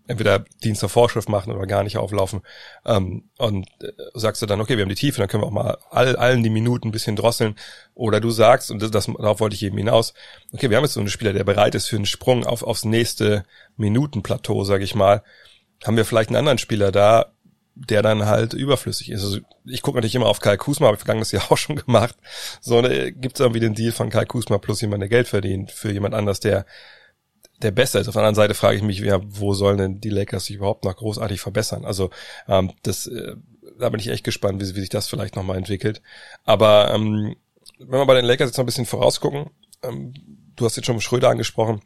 [0.07, 2.41] entweder Dienst der Vorschrift machen oder gar nicht auflaufen.
[2.85, 5.51] Ähm, und äh, sagst du dann, okay, wir haben die Tiefe, dann können wir auch
[5.51, 7.55] mal all, allen die Minuten ein bisschen drosseln.
[7.93, 10.13] Oder du sagst, und das, das, darauf wollte ich eben hinaus,
[10.53, 12.85] okay, wir haben jetzt so einen Spieler, der bereit ist für einen Sprung auf, aufs
[12.85, 13.45] nächste
[13.77, 15.23] Minutenplateau, sag ich mal.
[15.83, 17.33] Haben wir vielleicht einen anderen Spieler da,
[17.75, 19.23] der dann halt überflüssig ist.
[19.23, 22.15] Also ich gucke natürlich immer auf Kai Kusma, habe ich vergangenes Jahr auch schon gemacht.
[22.61, 25.71] So, ne, gibt es irgendwie den Deal von Kai Kusma plus jemand, der Geld verdient
[25.71, 26.65] für jemand anders, der
[27.61, 28.07] der besser ist.
[28.07, 30.83] Auf der anderen Seite frage ich mich, ja, wo sollen denn die Lakers sich überhaupt
[30.83, 31.85] noch großartig verbessern?
[31.85, 32.09] Also
[32.47, 33.35] ähm, das, äh,
[33.79, 36.01] da bin ich echt gespannt, wie, wie sich das vielleicht nochmal entwickelt.
[36.43, 37.35] Aber ähm,
[37.79, 39.51] wenn wir bei den Lakers jetzt noch ein bisschen vorausgucken,
[39.83, 40.13] ähm,
[40.55, 41.81] du hast jetzt schon Schröder angesprochen,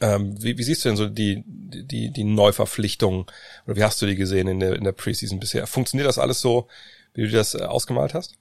[0.00, 3.26] ähm, wie, wie siehst du denn so die, die, die Neuverpflichtungen
[3.66, 5.66] oder wie hast du die gesehen in der, in der Preseason bisher?
[5.66, 6.68] Funktioniert das alles so,
[7.14, 8.34] wie du das äh, ausgemalt hast?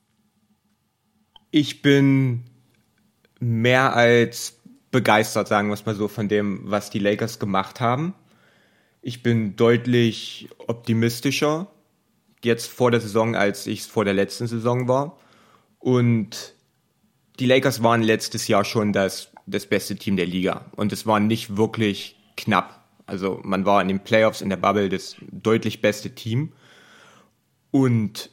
[1.52, 2.44] Ich bin
[3.40, 4.60] mehr als
[4.92, 8.14] begeistert, sagen wir es mal so, von dem, was die Lakers gemacht haben.
[9.02, 11.68] Ich bin deutlich optimistischer
[12.44, 15.18] jetzt vor der Saison, als ich es vor der letzten Saison war.
[15.80, 16.54] Und
[17.40, 20.66] die Lakers waren letztes Jahr schon das das beste Team der Liga.
[20.76, 22.79] Und es war nicht wirklich knapp.
[23.10, 26.54] Also man war in den Playoffs in der Bubble das deutlich beste Team
[27.72, 28.30] und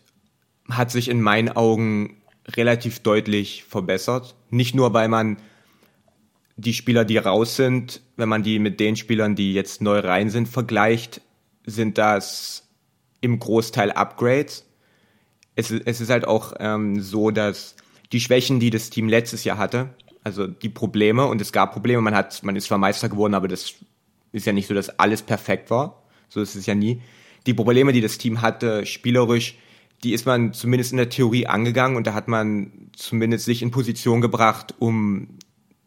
[0.68, 4.34] hat sich in meinen Augen relativ deutlich verbessert.
[4.50, 5.38] Nicht nur, weil man
[6.56, 10.30] die Spieler, die raus sind, wenn man die mit den Spielern, die jetzt neu rein
[10.30, 11.20] sind, vergleicht,
[11.64, 12.68] sind das
[13.20, 14.64] im Großteil Upgrades.
[15.54, 17.76] Es, es ist halt auch ähm, so, dass
[18.12, 19.90] die Schwächen, die das Team letztes Jahr hatte,
[20.22, 22.00] also die Probleme und es gab Probleme.
[22.02, 23.74] Man hat, man ist zwar Meister geworden, aber das
[24.32, 26.02] ist ja nicht so, dass alles perfekt war.
[26.28, 27.00] So ist es ja nie.
[27.46, 29.56] Die Probleme, die das Team hatte, spielerisch,
[30.02, 33.70] die ist man zumindest in der Theorie angegangen und da hat man zumindest sich in
[33.70, 35.28] Position gebracht, um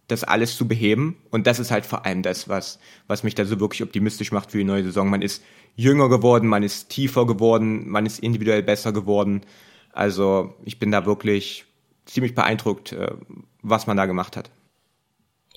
[0.08, 1.18] das alles zu beheben.
[1.30, 4.52] Und das ist halt vor allem das, was, was mich da so wirklich optimistisch macht
[4.52, 5.10] für die neue Saison.
[5.10, 5.44] Man ist
[5.76, 9.42] jünger geworden, man ist tiefer geworden, man ist individuell besser geworden.
[9.92, 11.66] Also ich bin da wirklich
[12.06, 13.12] ziemlich beeindruckt, äh,
[13.62, 14.50] was man da gemacht hat.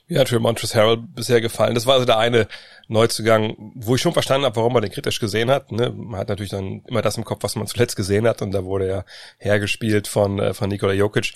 [0.08, 1.74] Mir hat für Montrezl Harrell bisher gefallen.
[1.74, 2.48] Das war also der eine
[2.88, 5.72] Neuzugang, wo ich schon verstanden habe, warum man den kritisch gesehen hat.
[5.72, 5.90] Ne?
[5.90, 8.64] Man hat natürlich dann immer das im Kopf, was man zuletzt gesehen hat, und da
[8.64, 9.04] wurde er
[9.38, 11.32] hergespielt von äh, von Nikola Jokic.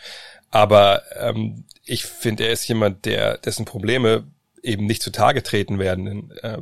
[0.51, 4.25] Aber ähm, ich finde, er ist jemand, der dessen Probleme
[4.63, 6.59] eben nicht zutage treten werden, äh,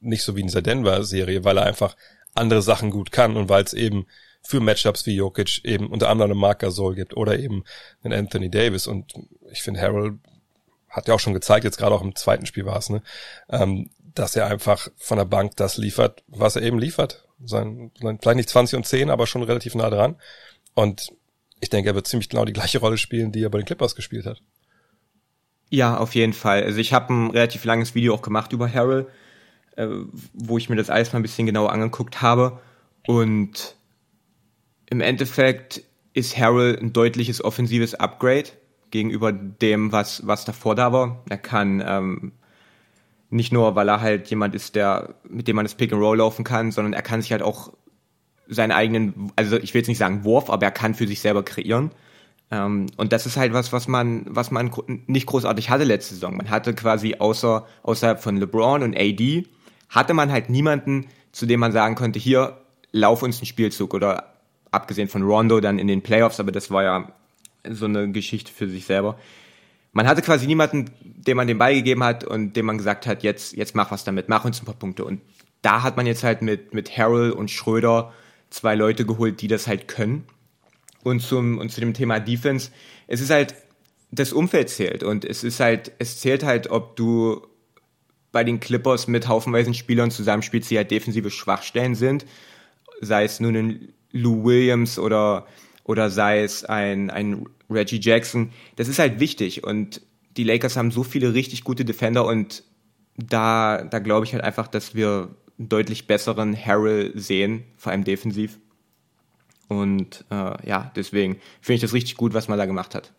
[0.00, 1.96] nicht so wie in dieser Denver-Serie, weil er einfach
[2.34, 4.06] andere Sachen gut kann und weil es eben
[4.42, 7.64] für Matchups wie Jokic eben unter anderem einen Mark Gasol gibt oder eben
[8.02, 9.12] einen Anthony Davis und
[9.50, 10.14] ich finde Harold
[10.90, 13.02] hat ja auch schon gezeigt, jetzt gerade auch im zweiten Spiel war es, ne,
[13.48, 17.26] ähm, dass er einfach von der Bank das liefert, was er eben liefert.
[17.42, 20.16] Sein, sein, vielleicht nicht 20 und 10, aber schon relativ nah dran.
[20.74, 21.12] Und
[21.60, 23.94] ich denke, er wird ziemlich genau die gleiche Rolle spielen, die er bei den Clippers
[23.94, 24.42] gespielt hat.
[25.70, 26.64] Ja, auf jeden Fall.
[26.64, 29.06] Also ich habe ein relativ langes Video auch gemacht über Harold,
[29.76, 29.86] äh,
[30.34, 32.60] wo ich mir das alles mal ein bisschen genauer angeguckt habe.
[33.06, 33.76] Und
[34.86, 38.50] im Endeffekt ist Harold ein deutliches offensives Upgrade
[38.90, 41.22] gegenüber dem, was, was davor da war.
[41.28, 42.32] Er kann ähm,
[43.30, 46.18] nicht nur, weil er halt jemand ist, der, mit dem man das Pick and Roll
[46.18, 47.72] laufen kann, sondern er kann sich halt auch
[48.48, 51.44] seinen eigenen, also ich will jetzt nicht sagen Wurf, aber er kann für sich selber
[51.44, 51.92] kreieren.
[52.50, 54.70] Ähm, und das ist halt was, was man, was man
[55.06, 56.36] nicht großartig hatte letzte Saison.
[56.36, 59.46] Man hatte quasi außer, außerhalb von LeBron und AD,
[59.88, 62.58] hatte man halt niemanden, zu dem man sagen konnte, hier,
[62.90, 64.34] lauf uns einen Spielzug oder
[64.72, 67.12] abgesehen von Rondo dann in den Playoffs, aber das war ja
[67.68, 69.18] so eine Geschichte für sich selber.
[69.92, 73.22] Man hatte quasi niemanden, dem man den Ball gegeben hat und dem man gesagt hat,
[73.22, 75.04] jetzt, jetzt mach was damit, mach uns ein paar Punkte.
[75.04, 75.20] Und
[75.62, 78.12] da hat man jetzt halt mit, mit Harrell und Schröder
[78.50, 80.24] zwei Leute geholt, die das halt können.
[81.02, 82.70] Und zum, und zu dem Thema Defense,
[83.06, 83.54] es ist halt,
[84.10, 87.46] das Umfeld zählt und es ist halt, es zählt halt, ob du
[88.32, 92.26] bei den Clippers mit haufenweisen Spielern zusammenspielst, die halt defensive Schwachstellen sind,
[93.00, 95.46] sei es nun ein Lou Williams oder
[95.90, 98.52] oder sei es ein, ein Reggie Jackson.
[98.76, 100.02] Das ist halt wichtig und
[100.36, 102.62] die Lakers haben so viele richtig gute Defender und
[103.16, 108.04] da, da glaube ich halt einfach, dass wir einen deutlich besseren Harrell sehen, vor allem
[108.04, 108.60] defensiv.
[109.66, 113.12] Und äh, ja, deswegen finde ich das richtig gut, was man da gemacht hat.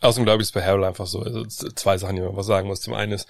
[0.00, 1.20] Außerdem glaube ich, ist bei Harrell einfach so.
[1.20, 2.80] Also zwei Sachen, die man was sagen muss.
[2.80, 3.28] Zum einen ist,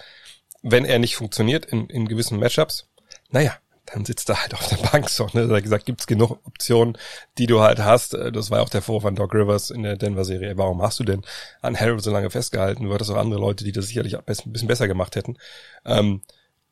[0.62, 2.88] wenn er nicht funktioniert in, in gewissen Matchups,
[3.28, 3.54] naja,
[3.86, 5.28] dann sitzt er halt auf der Bank so.
[5.32, 5.48] Ne?
[5.48, 6.96] Da gesagt, gibt's genug Optionen,
[7.38, 8.14] die du halt hast.
[8.14, 10.56] Äh, das war auch der Vorwurf an Doc Rivers in der Denver-Serie.
[10.56, 11.22] Warum hast du denn
[11.60, 12.84] an Harold so lange festgehalten?
[12.84, 15.36] Du hattest auch andere Leute, die das sicherlich ein bisschen besser gemacht hätten.
[15.84, 16.22] Ähm,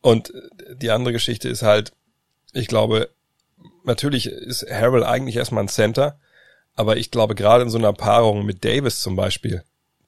[0.01, 0.33] und
[0.73, 1.92] die andere Geschichte ist halt,
[2.53, 3.11] ich glaube,
[3.85, 6.18] natürlich ist Harold eigentlich erstmal ein Center,
[6.75, 9.62] aber ich glaube gerade in so einer Paarung mit Davis zum Beispiel,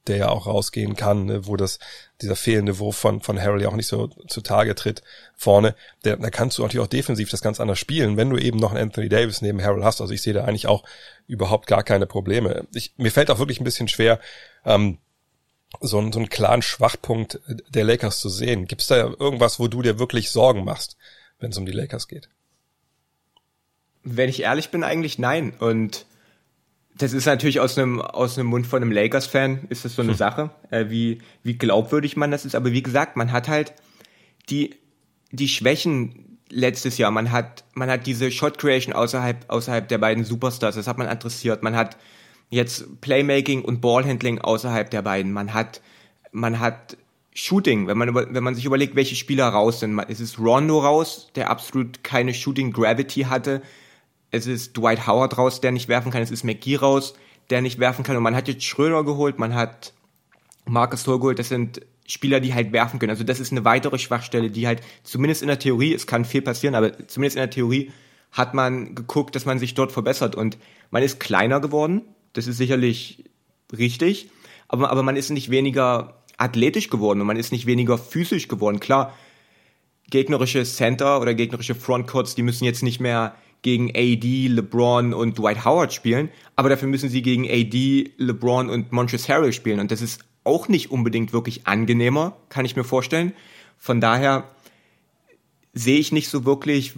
[0.06, 1.78] der ja auch rausgehen kann, ne, wo das
[2.20, 5.02] dieser fehlende Wurf von von Harrell ja auch nicht so zutage tritt
[5.36, 8.58] vorne, der, da kannst du natürlich auch defensiv das ganz anders spielen, wenn du eben
[8.58, 10.00] noch einen Anthony Davis neben Harrell hast.
[10.00, 10.84] Also ich sehe da eigentlich auch
[11.26, 12.66] überhaupt gar keine Probleme.
[12.74, 14.18] Ich, mir fällt auch wirklich ein bisschen schwer,
[14.64, 14.98] ähm,
[15.80, 18.66] so, einen, so einen klaren Schwachpunkt der Lakers zu sehen.
[18.66, 20.96] Gibt es da irgendwas, wo du dir wirklich Sorgen machst,
[21.38, 22.28] wenn es um die Lakers geht?
[24.04, 25.54] Wenn ich ehrlich bin, eigentlich nein.
[25.58, 26.06] Und
[27.02, 30.12] das ist natürlich aus einem, aus einem Mund von einem Lakers-Fan ist das so eine
[30.12, 30.18] hm.
[30.18, 32.54] Sache, äh, wie, wie glaubwürdig man das ist.
[32.54, 33.72] Aber wie gesagt, man hat halt
[34.48, 34.76] die,
[35.30, 37.10] die Schwächen letztes Jahr.
[37.10, 40.76] Man hat, man hat diese Shot Creation außerhalb, außerhalb der beiden Superstars.
[40.76, 41.62] Das hat man adressiert.
[41.62, 41.96] Man hat
[42.50, 45.32] jetzt Playmaking und Ballhandling außerhalb der beiden.
[45.32, 45.80] Man hat,
[46.30, 46.96] man hat
[47.34, 49.98] Shooting, wenn man, über, wenn man sich überlegt, welche Spieler raus sind.
[50.08, 53.62] Es ist Rondo raus, der absolut keine Shooting Gravity hatte
[54.32, 57.14] es ist Dwight Howard raus, der nicht werfen kann, es ist McGee raus,
[57.50, 58.16] der nicht werfen kann.
[58.16, 59.92] Und man hat jetzt Schröder geholt, man hat
[60.64, 63.10] Marcus Thor geholt, das sind Spieler, die halt werfen können.
[63.10, 66.42] Also das ist eine weitere Schwachstelle, die halt zumindest in der Theorie, es kann viel
[66.42, 67.92] passieren, aber zumindest in der Theorie
[68.32, 70.34] hat man geguckt, dass man sich dort verbessert.
[70.34, 70.58] Und
[70.90, 73.24] man ist kleiner geworden, das ist sicherlich
[73.76, 74.30] richtig,
[74.68, 78.80] aber, aber man ist nicht weniger athletisch geworden und man ist nicht weniger physisch geworden.
[78.80, 79.12] Klar,
[80.10, 85.64] gegnerische Center oder gegnerische Frontcourts, die müssen jetzt nicht mehr gegen AD, LeBron und Dwight
[85.64, 90.02] Howard spielen, aber dafür müssen sie gegen AD, LeBron und Montrezl Harrell spielen und das
[90.02, 93.32] ist auch nicht unbedingt wirklich angenehmer, kann ich mir vorstellen.
[93.78, 94.48] Von daher
[95.72, 96.94] sehe ich nicht so wirklich,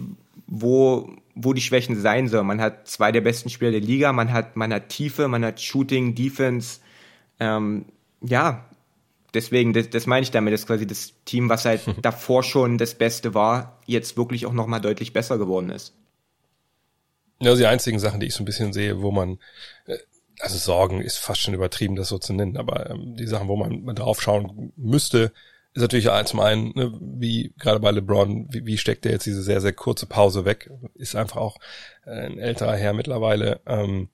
[0.47, 2.47] wo, wo die Schwächen sein sollen.
[2.47, 5.61] Man hat zwei der besten Spieler der Liga, man hat, man hat Tiefe, man hat
[5.61, 6.79] Shooting, Defense.
[7.39, 7.85] Ähm,
[8.21, 8.65] ja,
[9.33, 12.95] deswegen, das, das meine ich damit, dass quasi das Team, was halt davor schon das
[12.95, 15.93] Beste war, jetzt wirklich auch nochmal deutlich besser geworden ist.
[17.39, 19.39] Ja, die einzigen Sachen, die ich so ein bisschen sehe, wo man,
[19.87, 19.97] äh,
[20.39, 23.55] also Sorgen ist fast schon übertrieben, das so zu nennen, aber ähm, die Sachen, wo
[23.55, 25.31] man, man drauf schauen müsste,
[25.73, 29.43] ist natürlich zum einen, ne, wie gerade bei LeBron, wie, wie steckt er jetzt diese
[29.43, 30.71] sehr, sehr kurze Pause weg?
[30.93, 31.57] Ist einfach auch
[32.05, 33.59] äh, ein älterer Herr mittlerweile.
[33.65, 34.07] Ähm,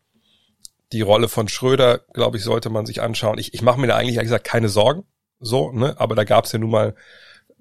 [0.92, 3.38] die Rolle von Schröder, glaube ich, sollte man sich anschauen.
[3.38, 5.04] Ich, ich mache mir da eigentlich ehrlich gesagt keine Sorgen,
[5.40, 5.96] so, ne?
[6.00, 6.96] Aber da gab es ja nun mal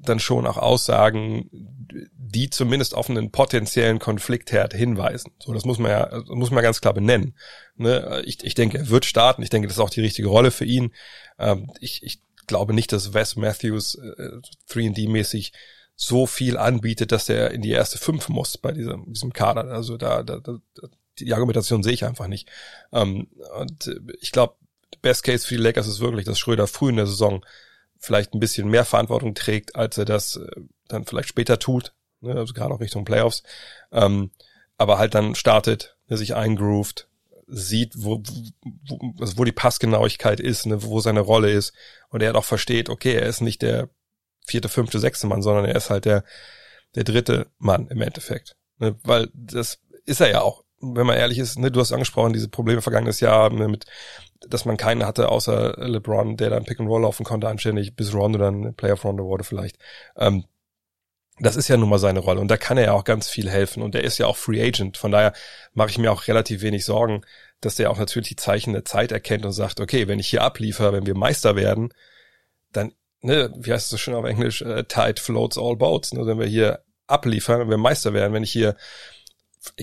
[0.02, 1.48] dann schon auch Aussagen,
[2.16, 5.32] die zumindest auf einen potenziellen Konfliktherd hinweisen.
[5.38, 7.36] So, das muss man ja, muss man ganz klar benennen.
[7.76, 8.22] Ne?
[8.24, 9.42] Ich, ich denke, er wird starten.
[9.42, 10.92] Ich denke, das ist auch die richtige Rolle für ihn.
[11.38, 14.40] Ähm, ich, ich glaube nicht, dass Wes Matthews äh,
[14.70, 15.52] 3D-mäßig
[15.96, 19.64] so viel anbietet, dass der in die erste fünf muss bei diesem, diesem Kader.
[19.64, 20.58] Also da, da, da
[21.18, 22.48] die Argumentation sehe ich einfach nicht.
[22.92, 23.28] Ähm,
[23.58, 23.90] und
[24.20, 24.54] ich glaube,
[25.02, 27.44] Best Case für die Lakers ist wirklich, dass Schröder früh in der Saison
[28.00, 32.34] vielleicht ein bisschen mehr Verantwortung trägt, als er das äh, dann vielleicht später tut, ne,
[32.34, 33.44] also gerade auch Richtung Playoffs,
[33.92, 34.32] ähm,
[34.78, 37.08] aber halt dann startet, ne, sich eingroovt,
[37.46, 38.22] sieht, wo,
[38.88, 41.74] wo, also wo die Passgenauigkeit ist, ne, wo seine Rolle ist
[42.08, 43.90] und er auch versteht, okay, er ist nicht der
[44.46, 46.24] vierte, fünfte, sechste Mann, sondern er ist halt der,
[46.94, 48.56] der dritte Mann im Endeffekt.
[48.78, 50.64] Ne, weil das ist er ja auch.
[50.80, 53.84] Wenn man ehrlich ist, ne, du hast angesprochen, diese Probleme vergangenes Jahr ne, mit
[54.48, 58.14] dass man keinen hatte außer LeBron, der dann Pick and Roll laufen konnte anständig, bis
[58.14, 59.78] Rondo dann Player of Rondo wurde vielleicht.
[60.16, 60.44] Ähm,
[61.40, 63.48] das ist ja nun mal seine Rolle und da kann er ja auch ganz viel
[63.48, 64.98] helfen und er ist ja auch Free Agent.
[64.98, 65.32] Von daher
[65.72, 67.22] mache ich mir auch relativ wenig Sorgen,
[67.60, 70.42] dass der auch natürlich die Zeichen der Zeit erkennt und sagt, okay, wenn ich hier
[70.42, 71.92] abliefere, wenn wir Meister werden,
[72.72, 76.12] dann, ne, wie heißt es so schön auf Englisch, uh, tide floats all boats.
[76.12, 78.76] Ne, wenn wir hier abliefern, wenn wir Meister werden, wenn ich hier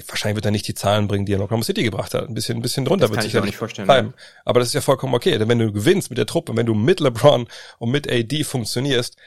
[0.07, 2.27] wahrscheinlich wird er nicht die Zahlen bringen, die er in Oklahoma City gebracht hat.
[2.27, 4.13] Ein bisschen, ein bisschen drunter Das wird kann ich sicher mir nicht vorstellen, bleiben.
[4.43, 5.37] Aber das ist ja vollkommen okay.
[5.37, 7.47] Denn wenn du gewinnst mit der Truppe, wenn du mit LeBron
[7.77, 9.17] und mit AD funktionierst,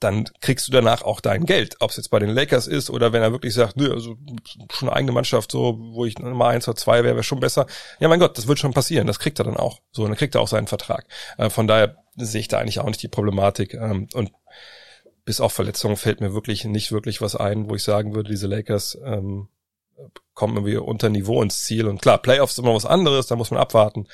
[0.00, 1.76] dann kriegst du danach auch dein Geld.
[1.80, 4.16] Ob es jetzt bei den Lakers ist oder wenn er wirklich sagt, nö, also
[4.72, 7.66] schon eine eigene Mannschaft, so, wo ich Nummer eins oder zwei wäre, wäre schon besser.
[8.00, 9.06] Ja, mein Gott, das wird schon passieren.
[9.06, 9.80] Das kriegt er dann auch.
[9.92, 11.06] So, und dann kriegt er auch seinen Vertrag.
[11.36, 13.74] Äh, von daher sehe ich da eigentlich auch nicht die Problematik.
[13.74, 14.32] Ähm, und
[15.26, 18.46] bis auf Verletzungen fällt mir wirklich nicht wirklich was ein, wo ich sagen würde, diese
[18.46, 19.48] Lakers ähm,
[20.34, 21.86] kommen irgendwie unter Niveau ins Ziel.
[21.86, 24.06] Und klar, Playoffs ist immer was anderes, da muss man abwarten.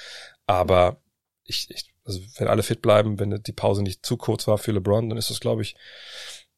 [0.46, 1.00] Aber
[1.44, 4.72] ich, ich also wenn alle fit bleiben, wenn die Pause nicht zu kurz war für
[4.72, 5.76] LeBron, dann ist das, glaube ich,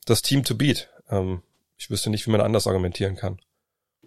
[0.04, 0.90] das Team to beat.
[1.10, 1.42] Ähm,
[1.76, 3.38] ich wüsste nicht, wie man anders argumentieren kann.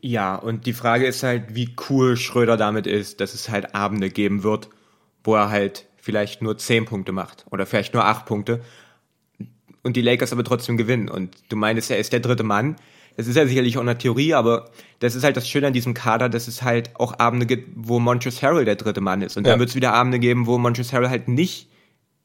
[0.01, 4.09] Ja, und die Frage ist halt, wie cool Schröder damit ist, dass es halt Abende
[4.09, 4.69] geben wird,
[5.23, 8.61] wo er halt vielleicht nur zehn Punkte macht oder vielleicht nur acht Punkte
[9.83, 11.09] und die Lakers aber trotzdem gewinnen.
[11.09, 12.75] Und du meinst, er ist der dritte Mann.
[13.17, 15.93] Das ist ja sicherlich auch eine Theorie, aber das ist halt das Schöne an diesem
[15.93, 19.37] Kader, dass es halt auch Abende gibt, wo Montrezl Harrell der dritte Mann ist.
[19.37, 19.51] Und Ja.
[19.51, 21.69] dann wird es wieder Abende geben, wo Montrezl Harrell halt nicht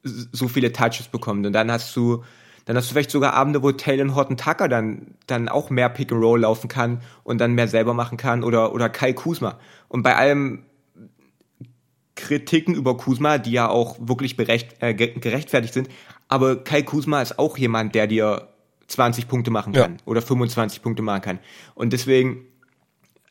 [0.03, 1.45] so viele Touches bekommt.
[1.45, 2.23] Und dann hast du,
[2.65, 6.11] dann hast du vielleicht sogar Abende, wo Taylor Horton Tucker dann, dann auch mehr Pick
[6.11, 9.59] and Roll laufen kann und dann mehr selber machen kann oder, oder Kai Kuzma.
[9.89, 10.63] Und bei allem
[12.15, 15.89] Kritiken über Kuzma, die ja auch wirklich berecht, äh, ge- gerechtfertigt sind,
[16.27, 18.47] aber Kai Kuzma ist auch jemand, der dir
[18.87, 19.83] 20 Punkte machen Ja.
[19.83, 21.39] kann oder 25 Punkte machen kann.
[21.75, 22.45] Und deswegen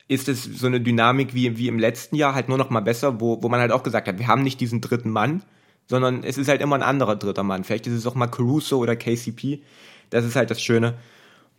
[0.09, 3.21] ist es so eine Dynamik wie, wie im letzten Jahr halt nur noch mal besser,
[3.21, 5.43] wo, wo man halt auch gesagt hat, wir haben nicht diesen dritten Mann,
[5.87, 7.65] sondern es ist halt immer ein anderer dritter Mann.
[7.65, 9.63] Vielleicht ist es auch mal Caruso oder KCP.
[10.11, 10.95] Das ist halt das Schöne.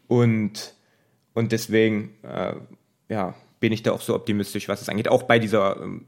[0.08, 0.74] Und,
[1.34, 2.54] und deswegen, äh,
[3.10, 5.10] ja, bin ich da auch so optimistisch, was es angeht.
[5.10, 6.06] Auch bei dieser ähm,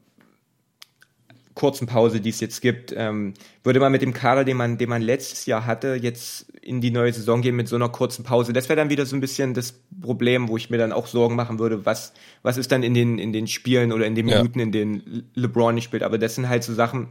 [1.60, 3.34] kurzen Pause, die es jetzt gibt, ähm,
[3.66, 6.90] würde man mit dem Kader, den man, den man letztes Jahr hatte, jetzt in die
[6.90, 8.54] neue Saison gehen mit so einer kurzen Pause.
[8.54, 11.36] Das wäre dann wieder so ein bisschen das Problem, wo ich mir dann auch Sorgen
[11.36, 14.38] machen würde, was, was ist dann in den, in den Spielen oder in den Ja.
[14.38, 16.04] Minuten, in denen LeBron nicht spielt.
[16.04, 17.10] Aber das sind halt so Sachen,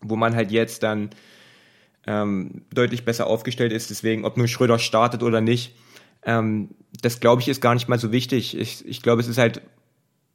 [0.00, 1.10] wo man halt jetzt dann
[2.06, 3.90] ähm, deutlich besser aufgestellt ist.
[3.90, 5.74] Deswegen, ob nur Schröder startet oder nicht,
[6.22, 6.70] ähm,
[7.02, 8.56] das glaube ich ist gar nicht mal so wichtig.
[8.58, 9.60] Ich, ich glaube, es ist halt,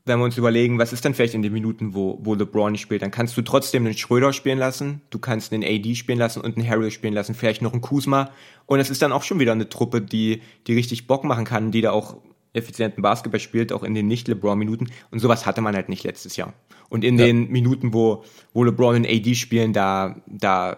[0.05, 2.81] wenn wir uns überlegen, was ist dann vielleicht in den Minuten, wo, wo LeBron nicht
[2.81, 6.41] spielt, dann kannst du trotzdem einen Schröder spielen lassen, du kannst einen AD spielen lassen
[6.41, 8.31] und einen Harrell spielen lassen, vielleicht noch einen Kuzma.
[8.65, 11.71] Und es ist dann auch schon wieder eine Truppe, die, die richtig Bock machen kann,
[11.71, 12.17] die da auch
[12.51, 14.91] effizienten Basketball spielt, auch in den Nicht-LeBron-Minuten.
[15.09, 16.53] Und sowas hatte man halt nicht letztes Jahr.
[16.89, 17.25] Und in Ja.
[17.25, 18.23] den Minuten, wo,
[18.53, 20.77] wo LeBron und AD spielen, da, da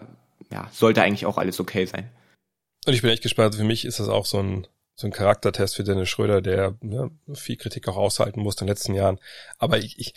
[0.52, 2.08] ja, sollte eigentlich auch alles okay sein.
[2.86, 3.56] Und ich bin echt gespannt.
[3.56, 4.66] Für mich ist das auch so ein,
[4.96, 8.72] so ein Charaktertest für Dennis Schröder, der ne, viel Kritik auch aushalten musste in den
[8.72, 9.20] letzten Jahren.
[9.58, 10.14] Aber ich, ich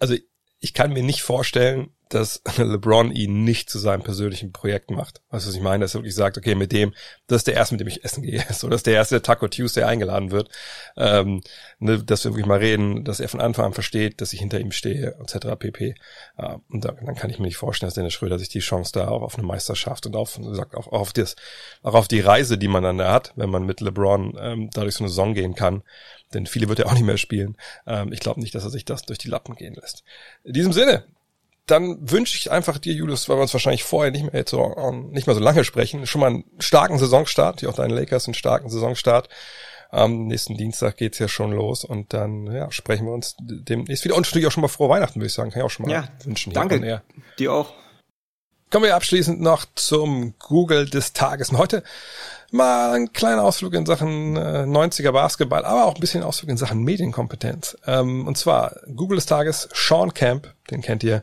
[0.00, 0.14] also
[0.58, 5.22] ich kann mir nicht vorstellen, dass LeBron ihn nicht zu seinem persönlichen Projekt macht.
[5.30, 5.84] Weißt du, was ich meine?
[5.84, 6.94] Dass er wirklich sagt, okay, mit dem,
[7.26, 8.44] das ist der erste, mit dem ich essen gehe.
[8.54, 10.48] So, das ist der erste, der Taco Tuesday eingeladen wird.
[10.96, 11.40] Ähm,
[11.78, 14.60] ne, dass wir wirklich mal reden, dass er von Anfang an versteht, dass ich hinter
[14.60, 15.56] ihm stehe, etc.
[15.58, 15.94] pp.
[16.38, 18.92] Ja, und dann, dann kann ich mir nicht vorstellen, dass Dennis Schröder sich die Chance
[18.92, 21.36] da auch auf eine Meisterschaft und auf, sagt, auch auf das,
[21.82, 24.94] auch auf die Reise, die man dann da hat, wenn man mit LeBron ähm, dadurch
[24.94, 25.82] so eine Saison gehen kann.
[26.32, 27.56] Denn viele wird er auch nicht mehr spielen.
[27.86, 30.04] Ähm, ich glaube nicht, dass er sich das durch die Lappen gehen lässt.
[30.42, 31.04] In diesem Sinne,
[31.66, 35.10] dann wünsche ich einfach dir, Julius, weil wir uns wahrscheinlich vorher nicht mehr so, ähm,
[35.10, 38.34] nicht mehr so lange sprechen, schon mal einen starken Saisonstart, die auch deinen Lakers einen
[38.34, 39.28] starken Saisonstart.
[39.90, 44.16] Am nächsten Dienstag geht's ja schon los und dann ja, sprechen wir uns demnächst wieder.
[44.16, 45.50] Und natürlich auch schon mal frohe Weihnachten, würde ich sagen.
[45.50, 46.52] Kann ich auch schon mal Ja, wünschen.
[46.52, 47.02] danke.
[47.38, 47.72] Dir auch.
[48.70, 51.50] Kommen wir abschließend noch zum Google des Tages.
[51.50, 51.84] Und heute
[52.50, 56.56] mal ein kleiner Ausflug in Sachen äh, 90er Basketball, aber auch ein bisschen Ausflug in
[56.56, 57.76] Sachen Medienkompetenz.
[57.86, 61.22] Ähm, und zwar Google des Tages, Sean Camp, den kennt ihr,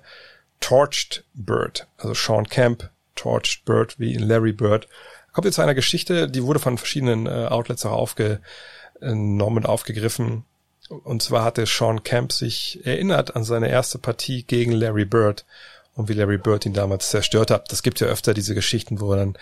[0.61, 1.87] Torched Bird.
[1.97, 4.87] Also Sean Camp, Torched Bird, wie in Larry Bird.
[5.33, 8.41] Kommt jetzt zu einer Geschichte, die wurde von verschiedenen äh, Outlets auch aufgenommen
[9.01, 10.45] und aufgegriffen.
[10.89, 15.45] Und zwar hatte Sean Camp sich erinnert an seine erste Partie gegen Larry Bird
[15.95, 17.71] und wie Larry Bird ihn damals zerstört hat.
[17.71, 19.37] Das gibt ja öfter diese Geschichten, wo dann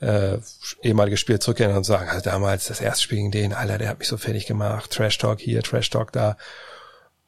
[0.00, 0.38] äh,
[0.82, 4.00] ehemalige Spieler zurückkehren und sagen, also damals das erste Spiel gegen den, Alter, der hat
[4.00, 6.36] mich so fertig gemacht, Trash Talk hier, Trash Talk da.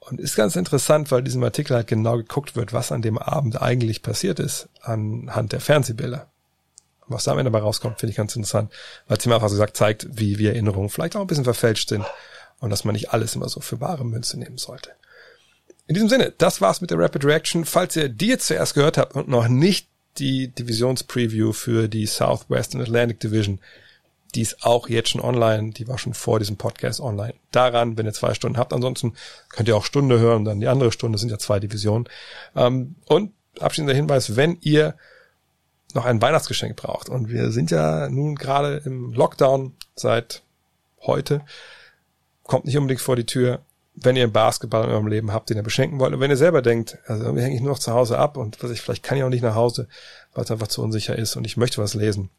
[0.09, 3.61] Und ist ganz interessant, weil diesem Artikel halt genau geguckt wird, was an dem Abend
[3.61, 6.29] eigentlich passiert ist, anhand der Fernsehbilder.
[7.07, 8.73] Was da am Ende dabei rauskommt, finde ich ganz interessant,
[9.09, 11.89] weil es ihm einfach so gesagt zeigt, wie, wie Erinnerungen vielleicht auch ein bisschen verfälscht
[11.89, 12.05] sind
[12.61, 14.91] und dass man nicht alles immer so für wahre Münze nehmen sollte.
[15.87, 17.65] In diesem Sinne, das war's mit der Rapid Reaction.
[17.65, 19.89] Falls ihr die jetzt zuerst gehört habt und noch nicht
[20.19, 23.59] die Divisionspreview für die Southwest und Atlantic Division,
[24.35, 27.35] die ist auch jetzt schon online, die war schon vor diesem Podcast online.
[27.51, 29.14] Daran, wenn ihr zwei Stunden habt, ansonsten
[29.49, 32.09] könnt ihr auch Stunde hören, dann die andere Stunde, sind ja zwei Divisionen.
[32.57, 34.95] Ähm, und abschließender Hinweis, wenn ihr
[35.95, 40.43] noch ein Weihnachtsgeschenk braucht, und wir sind ja nun gerade im Lockdown seit
[41.03, 41.43] heute,
[42.43, 43.61] kommt nicht unbedingt vor die Tür,
[43.95, 46.12] wenn ihr einen Basketball in eurem Leben habt, den ihr beschenken wollt.
[46.12, 48.61] Und wenn ihr selber denkt, also irgendwie hänge ich nur noch zu Hause ab und
[48.62, 49.87] was ich, vielleicht kann ich auch nicht nach Hause,
[50.35, 52.30] weil es einfach zu unsicher ist und ich möchte was lesen.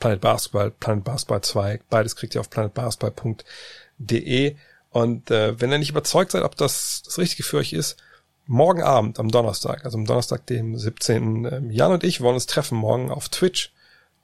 [0.00, 4.56] Planet Basketball, Planet Basketball 2, beides kriegt ihr auf planetbasketball.de.
[4.90, 7.98] Und äh, wenn ihr nicht überzeugt seid, ob das das Richtige für euch ist,
[8.46, 11.44] morgen Abend, am Donnerstag, also am Donnerstag, dem 17.
[11.44, 13.72] Ähm, Jan und ich wollen uns treffen morgen auf Twitch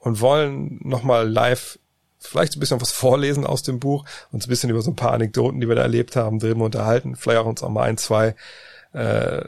[0.01, 1.79] und wollen nochmal live
[2.19, 5.13] vielleicht ein bisschen was vorlesen aus dem Buch, uns ein bisschen über so ein paar
[5.13, 8.35] Anekdoten, die wir da erlebt haben, drin unterhalten, vielleicht auch uns auch mal ein, zwei,
[8.93, 9.45] äh,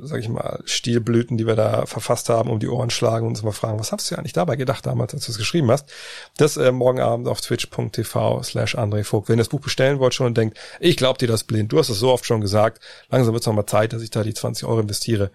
[0.00, 3.42] sag ich mal, Stilblüten, die wir da verfasst haben, um die Ohren schlagen und uns
[3.42, 5.90] mal fragen, was hast du eigentlich dabei gedacht damals, als du es geschrieben hast?
[6.36, 9.28] Das äh, morgen Abend auf twitch.tv slash André Vogt.
[9.28, 11.78] Wenn ihr das Buch bestellen wollt schon und denkt, ich glaub dir das blind, du
[11.78, 14.34] hast es so oft schon gesagt, langsam wird es mal Zeit, dass ich da die
[14.34, 15.30] 20 Euro investiere,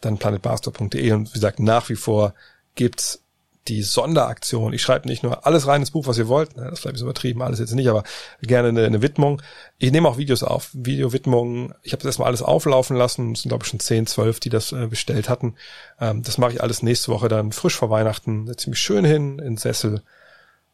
[0.00, 2.34] dann planetbarstore.de und wie gesagt, nach wie vor
[2.74, 3.23] gibt's
[3.68, 4.72] die Sonderaktion.
[4.72, 6.56] Ich schreibe nicht nur alles rein ins Buch, was ihr wollt.
[6.56, 8.04] Das ist vielleicht übertrieben, alles jetzt nicht, aber
[8.42, 9.40] gerne eine, eine Widmung.
[9.78, 11.74] Ich nehme auch Videos auf, Video-Widmungen.
[11.82, 13.32] Ich habe das erstmal alles auflaufen lassen.
[13.32, 15.54] Es sind, glaube ich, schon 10, 12, die das äh, bestellt hatten.
[16.00, 18.46] Ähm, das mache ich alles nächste Woche dann frisch vor Weihnachten.
[18.46, 20.02] Setze mich schön hin in Sessel.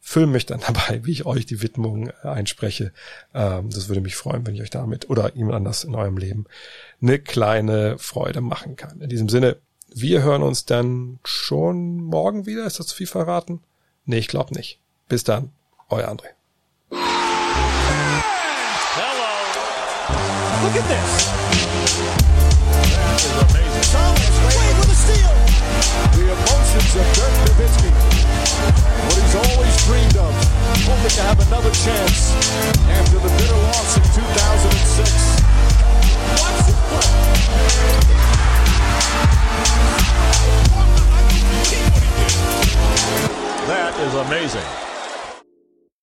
[0.00, 2.92] Filme mich dann dabei, wie ich euch die Widmung äh, einspreche.
[3.34, 6.46] Ähm, das würde mich freuen, wenn ich euch damit oder jemand anders in eurem Leben
[7.00, 9.00] eine kleine Freude machen kann.
[9.00, 9.58] In diesem Sinne,
[9.92, 12.64] wir hören uns dann schon morgen wieder.
[12.64, 13.60] Ist das zu viel verraten?
[14.04, 14.78] Nee, ich glaube nicht.
[15.08, 15.50] Bis dann,
[15.88, 16.28] euer André.
[16.90, 17.00] Hello.
[20.62, 21.30] Look at this.
[26.12, 27.90] The emotions of Dirk Nowitzki.
[29.08, 30.32] What he's always dreamed of.
[30.86, 32.32] Hoping to have another chance
[32.88, 35.42] after the bitter loss in 2006.
[36.38, 38.29] Watch.
[43.66, 44.89] That is amazing.